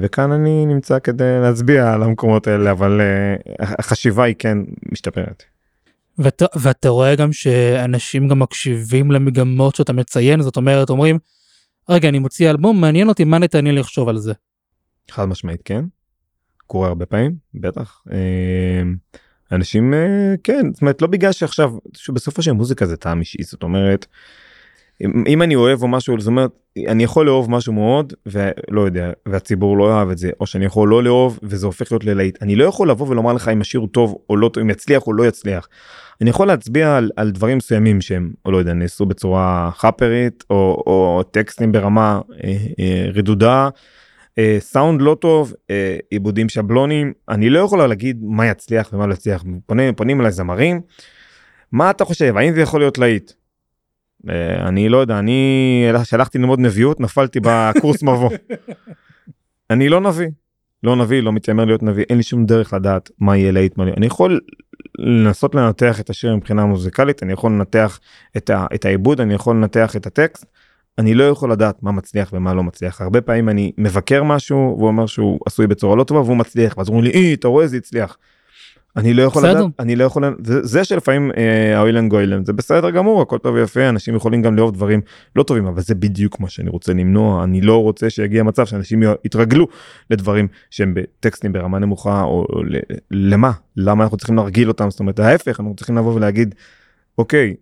[0.01, 4.57] וכאן אני נמצא כדי להצביע על המקומות האלה אבל אה, החשיבה היא כן
[4.91, 5.43] משתפרת.
[6.17, 11.19] ואתה, ואתה רואה גם שאנשים גם מקשיבים למגמות שאתה מציין זאת אומרת אומרים
[11.89, 14.33] רגע אני מוציא אלבום מעניין אותי מה נתנאל לחשוב על זה.
[15.11, 15.85] חד משמעית כן.
[16.67, 18.01] קורה הרבה פעמים בטח.
[18.11, 18.81] אה,
[19.51, 19.93] אנשים
[20.43, 21.71] כן זאת אומרת לא בגלל שעכשיו
[22.13, 24.05] בסופו של מוזיקה זה טעם אישי זאת אומרת
[25.27, 26.51] אם אני אוהב או משהו זאת אומרת
[26.87, 30.89] אני יכול לאהוב משהו מאוד ולא יודע והציבור לא אוהב את זה או שאני יכול
[30.89, 34.17] לא לאהוב וזה הופך להיות ללהיט אני לא יכול לבוא ולומר לך אם השיר טוב
[34.29, 35.67] או לא טוב אם יצליח או לא יצליח.
[36.21, 40.83] אני יכול להצביע על, על דברים מסוימים שהם או לא יודע נעשו בצורה חאפרית או,
[40.87, 43.69] או טקסטים ברמה אה, אה, רדודה.
[44.37, 49.13] אה, סאונד לא טוב אה, עיבודים שבלונים אני לא יכול להגיד מה יצליח ומה לא
[49.13, 50.81] יצליח פונים, פונים אליי זמרים.
[51.71, 53.31] מה אתה חושב האם זה יכול להיות להיט
[54.67, 58.29] אני לא יודע אני שלחתי ללמוד נביאות נפלתי בקורס מבוא.
[59.69, 60.27] אני לא נביא
[60.83, 63.83] לא נביא לא מתיימר להיות נביא אין לי שום דרך לדעת מה יהיה להיט מה
[63.83, 64.39] אני יכול
[64.99, 67.99] לנסות לנתח את השיר מבחינה מוזיקלית אני יכול לנתח
[68.37, 70.45] את, ה, את העיבוד אני יכול לנתח את הטקסט.
[70.97, 74.87] אני לא יכול לדעת מה מצליח ומה לא מצליח הרבה פעמים אני מבקר משהו והוא
[74.87, 77.77] אומר שהוא עשוי בצורה לא טובה והוא מצליח ואז אומרים לי אי אתה רואה זה
[77.77, 78.17] הצליח.
[78.97, 82.89] אני לא יכול לדעת, אני לא יכול, זה, זה שלפעמים אה, האוילן גוילן זה בסדר
[82.89, 85.01] גמור הכל טוב ויפה אנשים יכולים גם לאהוב דברים
[85.35, 87.43] לא טובים אבל זה בדיוק מה שאני רוצה למנוע.
[87.43, 89.67] אני לא רוצה שיגיע מצב שאנשים יתרגלו
[90.09, 92.45] לדברים שהם בטקסטים ברמה נמוכה או,
[93.11, 93.51] למה?
[93.77, 94.89] למה אנחנו צריכים להרגיל אותם?
[94.89, 96.55] זאת אומרת ההפך אנחנו צריכים לבוא ולהגיד
[97.17, 97.53] אוקיי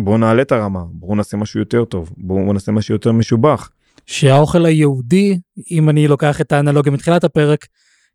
[0.00, 3.70] בוא נעלה את הרמה בואו נעשה משהו יותר טוב בואו נעשה משהו יותר משובח.
[4.06, 5.38] שהאוכל היהודי,
[5.70, 7.66] אם אני לוקח את האנלוגיה מתחילת הפרק,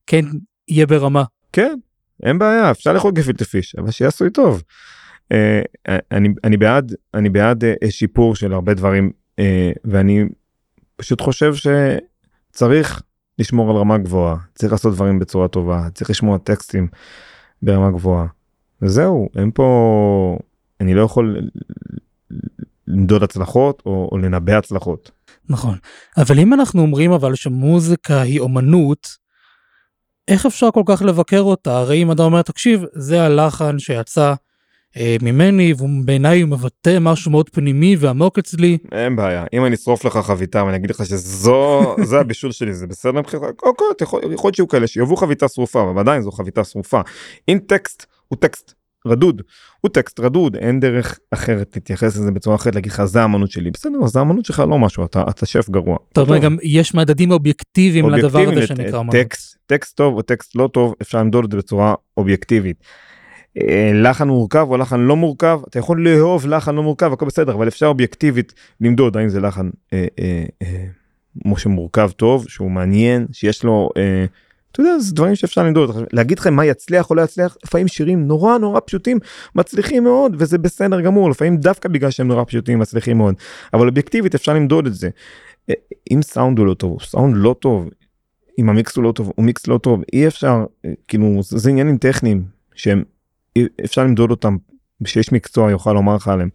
[0.08, 0.26] כן
[0.68, 1.24] יהיה ברמה.
[1.54, 1.76] כן,
[2.24, 4.64] אין בעיה, אפשר לאכול גפילטה פיש, אבל שיהיה עשוי טוב.
[5.32, 5.62] אה,
[6.12, 10.24] אני, אני בעד, אני בעד אה, שיפור של הרבה דברים, אה, ואני
[10.96, 13.02] פשוט חושב שצריך
[13.40, 16.88] לשמור על רמה גבוהה, צריך לעשות דברים בצורה טובה, צריך לשמוע טקסטים
[17.62, 18.26] ברמה גבוהה.
[18.82, 20.40] וזהו, אין פה,
[20.82, 21.40] אני לא יכול
[22.88, 25.12] למדוד הצלחות או, או לנבא הצלחות.
[25.50, 25.78] נכון,
[26.18, 29.25] אבל אם אנחנו אומרים אבל שמוזיקה היא אומנות,
[30.28, 31.78] איך אפשר כל כך לבקר אותה?
[31.78, 34.34] הרי אם אתה אומר, תקשיב, זה הלחן שיצא
[34.98, 38.78] אה, ממני, ובעיניי הוא מבטא משהו מאוד פנימי ועמוק אצלי.
[38.92, 42.88] אין בעיה, אם אני אשרוף לך חביתה ואני אגיד לך שזו, זה הבישול שלי, זה
[42.88, 43.46] בסדר מבחינתך?
[43.64, 43.88] אוקיי,
[44.34, 47.02] יכול להיות שיהיו כאלה שיבואו חביתה שרופה, אבל עדיין זו חביתה שרופה.
[47.50, 48.74] אם טקסט הוא טקסט
[49.08, 49.42] רדוד,
[49.82, 53.72] הוא טקסט רדוד, אין דרך אחרת להתייחס לזה בצורה אחרת, להגיד לך זה האמנות שלי,
[53.72, 55.98] בסדר, זה האמנות שלך לא משהו, אתה, אתה שף גרוע.
[56.12, 59.16] אתה אומר גם יש מדדים אובייקטיביים לדבר הזה שנקרא אמנות.
[59.16, 62.84] טקסט, טקסט טוב או טקסט לא טוב, אפשר למדוד את זה בצורה אובייקטיבית.
[63.62, 67.54] אה, לחן מורכב או לחן לא מורכב, אתה יכול לאהוב לחן לא מורכב, הכל בסדר,
[67.54, 73.64] אבל אפשר אובייקטיבית למדוד האם זה לחן אה, אה, אה, שמורכב טוב, שהוא מעניין, שיש
[73.64, 73.90] לו...
[73.98, 74.26] אה,
[74.76, 78.28] אתה יודע, זה דברים שאפשר למדוד, להגיד לכם מה יצליח או לא יצליח, לפעמים שירים
[78.28, 79.20] נורא נורא פשוטים
[79.56, 83.36] מצליחים מאוד וזה בסדר גמור, לפעמים דווקא בגלל שהם נורא פשוטים מצליחים מאוד,
[83.74, 85.10] אבל אובייקטיבית אפשר למדוד את זה.
[85.70, 85.76] אה,
[86.12, 87.90] אם סאונד הוא לא טוב, סאונד לא טוב,
[88.60, 91.98] אם המיקס הוא לא טוב, הוא מיקס לא טוב, אי אפשר, אה, כאילו זה עניינים
[91.98, 92.44] טכניים
[92.76, 93.04] שהם
[93.86, 94.58] אפשר למדוד אותם,
[95.06, 96.50] שיש מקצוע יוכל לומר לך עליהם.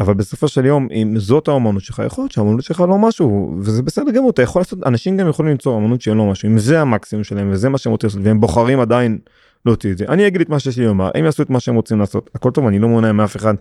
[0.00, 3.82] אבל בסופו של יום אם זאת האמנות שלך יכול להיות שהאמנות שלך לא משהו וזה
[3.82, 6.80] בסדר גמור אתה יכול לעשות אנשים גם יכולים למצוא אמנות שהיא לא משהו אם זה
[6.80, 9.18] המקסימום שלהם וזה מה שהם רוצים לעשות והם בוחרים עדיין
[9.66, 10.04] להוציא את זה.
[10.08, 12.50] אני אגיד את מה שיש לי לומר הם יעשו את מה שהם רוצים לעשות הכל
[12.50, 13.54] טוב אני לא מונע מאף אחד.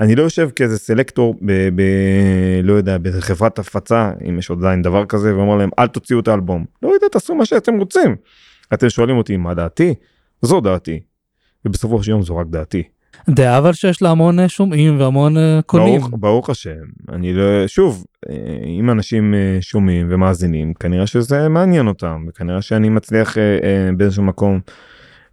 [0.00, 1.68] אני לא יושב כאיזה סלקטור ב...
[1.74, 1.82] ב
[2.62, 6.64] לא יודע בחברת הפצה אם יש עדיין דבר כזה ואומר להם אל תוציאו את האלבום.
[6.82, 8.16] לא יודע תעשו מה שאתם רוצים.
[8.74, 9.94] אתם שואלים אותי מה דעתי?
[10.42, 11.00] זו דעתי.
[11.64, 12.82] ובסופו של יום זו רק דעתי.
[13.30, 16.00] דעה אבל שיש לה המון אה, שומעים והמון אה, קונים.
[16.00, 18.34] ברוך, ברוך השם, אני לא, שוב, אה,
[18.66, 23.36] אם אנשים שומעים ומאזינים, כנראה שזה מעניין אותם, וכנראה שאני מצליח
[23.96, 24.60] באיזשהו מקום,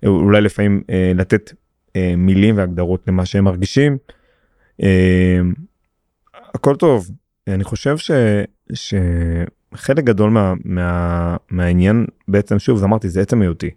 [0.05, 0.81] אולי לפעמים
[1.15, 1.53] לתת
[2.17, 3.97] מילים והגדרות למה שהם מרגישים.
[6.55, 7.09] הכל טוב,
[7.47, 8.11] אני חושב ש,
[8.73, 13.69] שחלק גדול מה, מה, מהעניין בעצם, שוב, אמרתי, זה עצם היותי.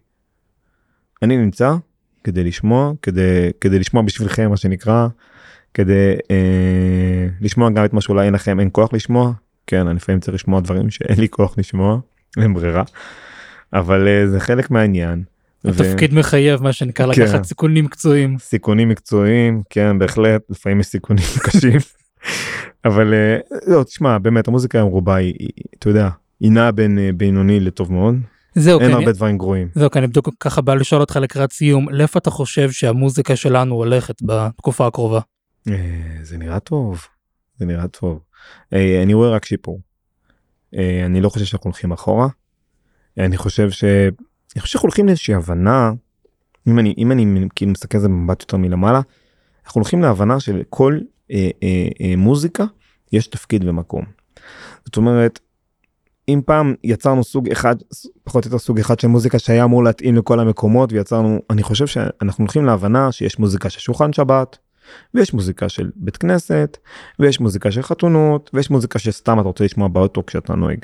[1.23, 1.75] אני נמצא
[2.25, 5.09] כדי לשמוע, כדי, כדי לשמוע בשבילכם מה שנקרא,
[5.75, 9.33] כדי אה, לשמוע גם את מה שאולי אין לכם, אין כוח לשמוע,
[9.66, 11.99] כן, אני לפעמים צריך לשמוע דברים שאין לי כוח לשמוע,
[12.41, 12.83] אין ברירה,
[13.72, 15.22] אבל אה, זה חלק מהעניין.
[15.64, 16.16] התפקיד ו...
[16.16, 17.22] מחייב מה שנקרא כן.
[17.22, 18.39] לקחת סיכונים מקצועיים.
[18.39, 21.81] סיכונים מקצועיים, כן, בהחלט, לפעמים יש סיכונים קשים,
[22.85, 26.09] אבל אה, לא, תשמע, באמת, המוזיקה היום רובה היא, היא, אתה יודע,
[26.41, 28.14] היא נעה בין אה, בינוני לטוב מאוד.
[28.55, 29.69] זהו, אין כן, הרבה דברים גרועים.
[29.75, 33.75] זהו, כן, אני בדיוק ככה בא לשאול אותך לקראת סיום, לאיפה אתה חושב שהמוזיקה שלנו
[33.75, 35.21] הולכת בתקופה הקרובה?
[35.69, 35.75] אה,
[36.23, 37.07] זה נראה טוב,
[37.59, 38.21] זה נראה טוב.
[38.73, 39.81] אה, אני רואה רק שיפור.
[40.75, 42.29] אה, אני לא חושב שאנחנו הולכים אחורה.
[43.19, 43.85] אני חושב ש...
[43.85, 45.93] אני חושב שאנחנו הולכים לאיזושהי הבנה,
[46.69, 49.01] אם אני, אם אני כאילו מסתכל על זה במבט יותר מלמעלה,
[49.67, 50.99] אנחנו הולכים להבנה שלכל
[51.31, 52.65] אה, אה, אה, מוזיקה
[53.13, 54.05] יש תפקיד ומקום.
[54.85, 55.41] זאת אומרת,
[56.29, 57.77] אם פעם יצרנו סוג אחד
[58.25, 61.87] פחות או יותר סוג אחד של מוזיקה שהיה אמור להתאים לכל המקומות ויצרנו אני חושב
[61.87, 64.59] שאנחנו הולכים להבנה שיש מוזיקה של שולחן שבת
[65.14, 66.77] ויש מוזיקה של בית כנסת
[67.18, 70.79] ויש מוזיקה של חתונות ויש מוזיקה שסתם אתה רוצה לשמוע באוטו כשאתה נוהג.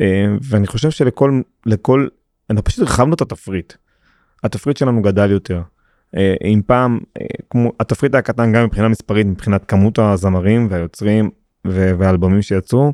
[0.00, 2.08] אה, ואני חושב שלכל לכל
[2.50, 3.72] אנחנו פשוט הרחבנו את התפריט.
[4.44, 5.62] התפריט שלנו גדל יותר.
[6.16, 11.30] אה, אם פעם אה, כמו התפריט היה קטן גם מבחינה מספרית מבחינת כמות הזמרים והיוצרים
[11.64, 12.92] והאלבומים שיצאו.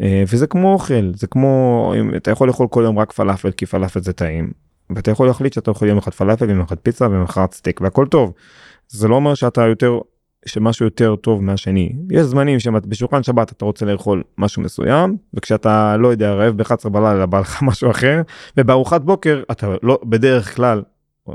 [0.00, 3.66] אה, וזה כמו אוכל זה כמו אם אתה יכול לאכול כל יום רק פלאפל כי
[3.66, 4.50] פלאפל זה טעים.
[4.90, 8.06] ואתה יכול להחליט שאתה אוכל יום אחד פלאפל יום אחד פיצה ויום אחד סטייק והכל
[8.06, 8.32] טוב.
[8.88, 9.98] זה לא אומר שאתה יותר
[10.46, 11.92] שמשהו יותר טוב מהשני.
[12.10, 17.26] יש זמנים שבשולחן שבת אתה רוצה לאכול משהו מסוים וכשאתה לא יודע רעב ב-11 בלילה
[17.26, 18.22] בא לך משהו אחר
[18.56, 20.82] ובארוחת בוקר אתה לא בדרך כלל
[21.28, 21.34] אה,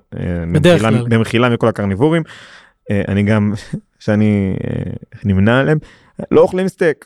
[0.54, 1.08] בדרך כלל.
[1.10, 2.24] במחילה מכל הקרניבורים
[2.92, 3.54] אה, אני גם
[4.00, 4.56] שאני
[5.24, 5.78] נמנה עליהם
[6.32, 7.06] לא אוכלים סטייק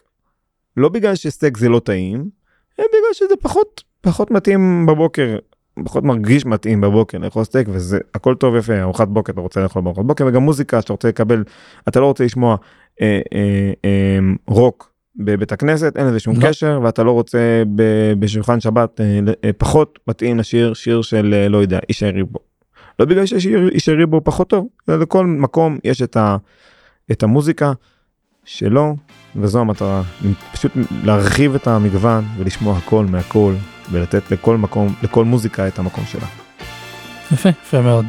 [0.78, 2.30] לא בגלל שסטייק זה לא טעים,
[2.80, 5.38] אלא בגלל שזה פחות פחות מתאים בבוקר,
[5.86, 9.82] פחות מרגיש מתאים בבוקר לאכול סטייק וזה הכל טוב יפה ארוחת בוקר אתה רוצה לאכול
[9.82, 11.44] בארוחת בוקר וגם מוזיקה שאתה רוצה לקבל
[11.88, 12.56] אתה לא רוצה לשמוע
[13.02, 16.48] אה, אה, אה, רוק בבית הכנסת אין לזה שום לא.
[16.48, 17.84] קשר ואתה לא רוצה ב,
[18.20, 22.40] בשולחן שבת אה, אה, פחות מתאים לשיר שיר של אה, לא יודע איש הריבו.
[23.00, 26.38] לא בגלל שיש איש הריבו פחות טוב לכל מקום יש את, ה,
[27.12, 27.74] את המוזיקה
[28.46, 28.96] שלו,
[29.36, 30.02] וזו המטרה,
[30.54, 30.72] פשוט
[31.04, 33.54] להרחיב את המגוון ולשמוע הכל מהכל,
[33.92, 36.28] ולתת לכל מקום, לכל מוזיקה את המקום שלה.
[37.32, 38.06] יפה, יפה מאוד.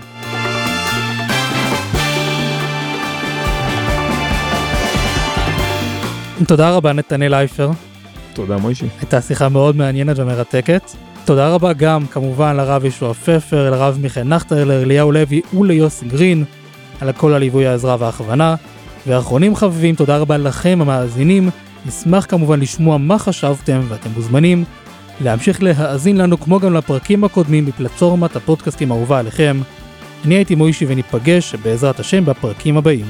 [6.46, 7.70] תודה רבה נתנאל אייפר,
[8.32, 8.86] תודה מוישי.
[9.00, 10.90] הייתה שיחה מאוד מעניינת ומרתקת.
[11.24, 16.44] תודה רבה גם כמובן לרב ישוע פפר, לרב מיכאל נחטרלר, אליהו לוי וליוסי גרין
[17.00, 18.54] על כל הליווי העזרה וההכוונה.
[19.06, 21.50] ואחרונים חביבים, תודה רבה לכם המאזינים.
[21.86, 24.64] נשמח כמובן לשמוע מה חשבתם ואתם מוזמנים
[25.20, 29.60] להמשיך להאזין לנו כמו גם לפרקים הקודמים בפלטפורמת הפודקאסטים האהובה עליכם.
[30.24, 33.06] אני הייתי מוישי וניפגש בעזרת השם בפרקים הבאים.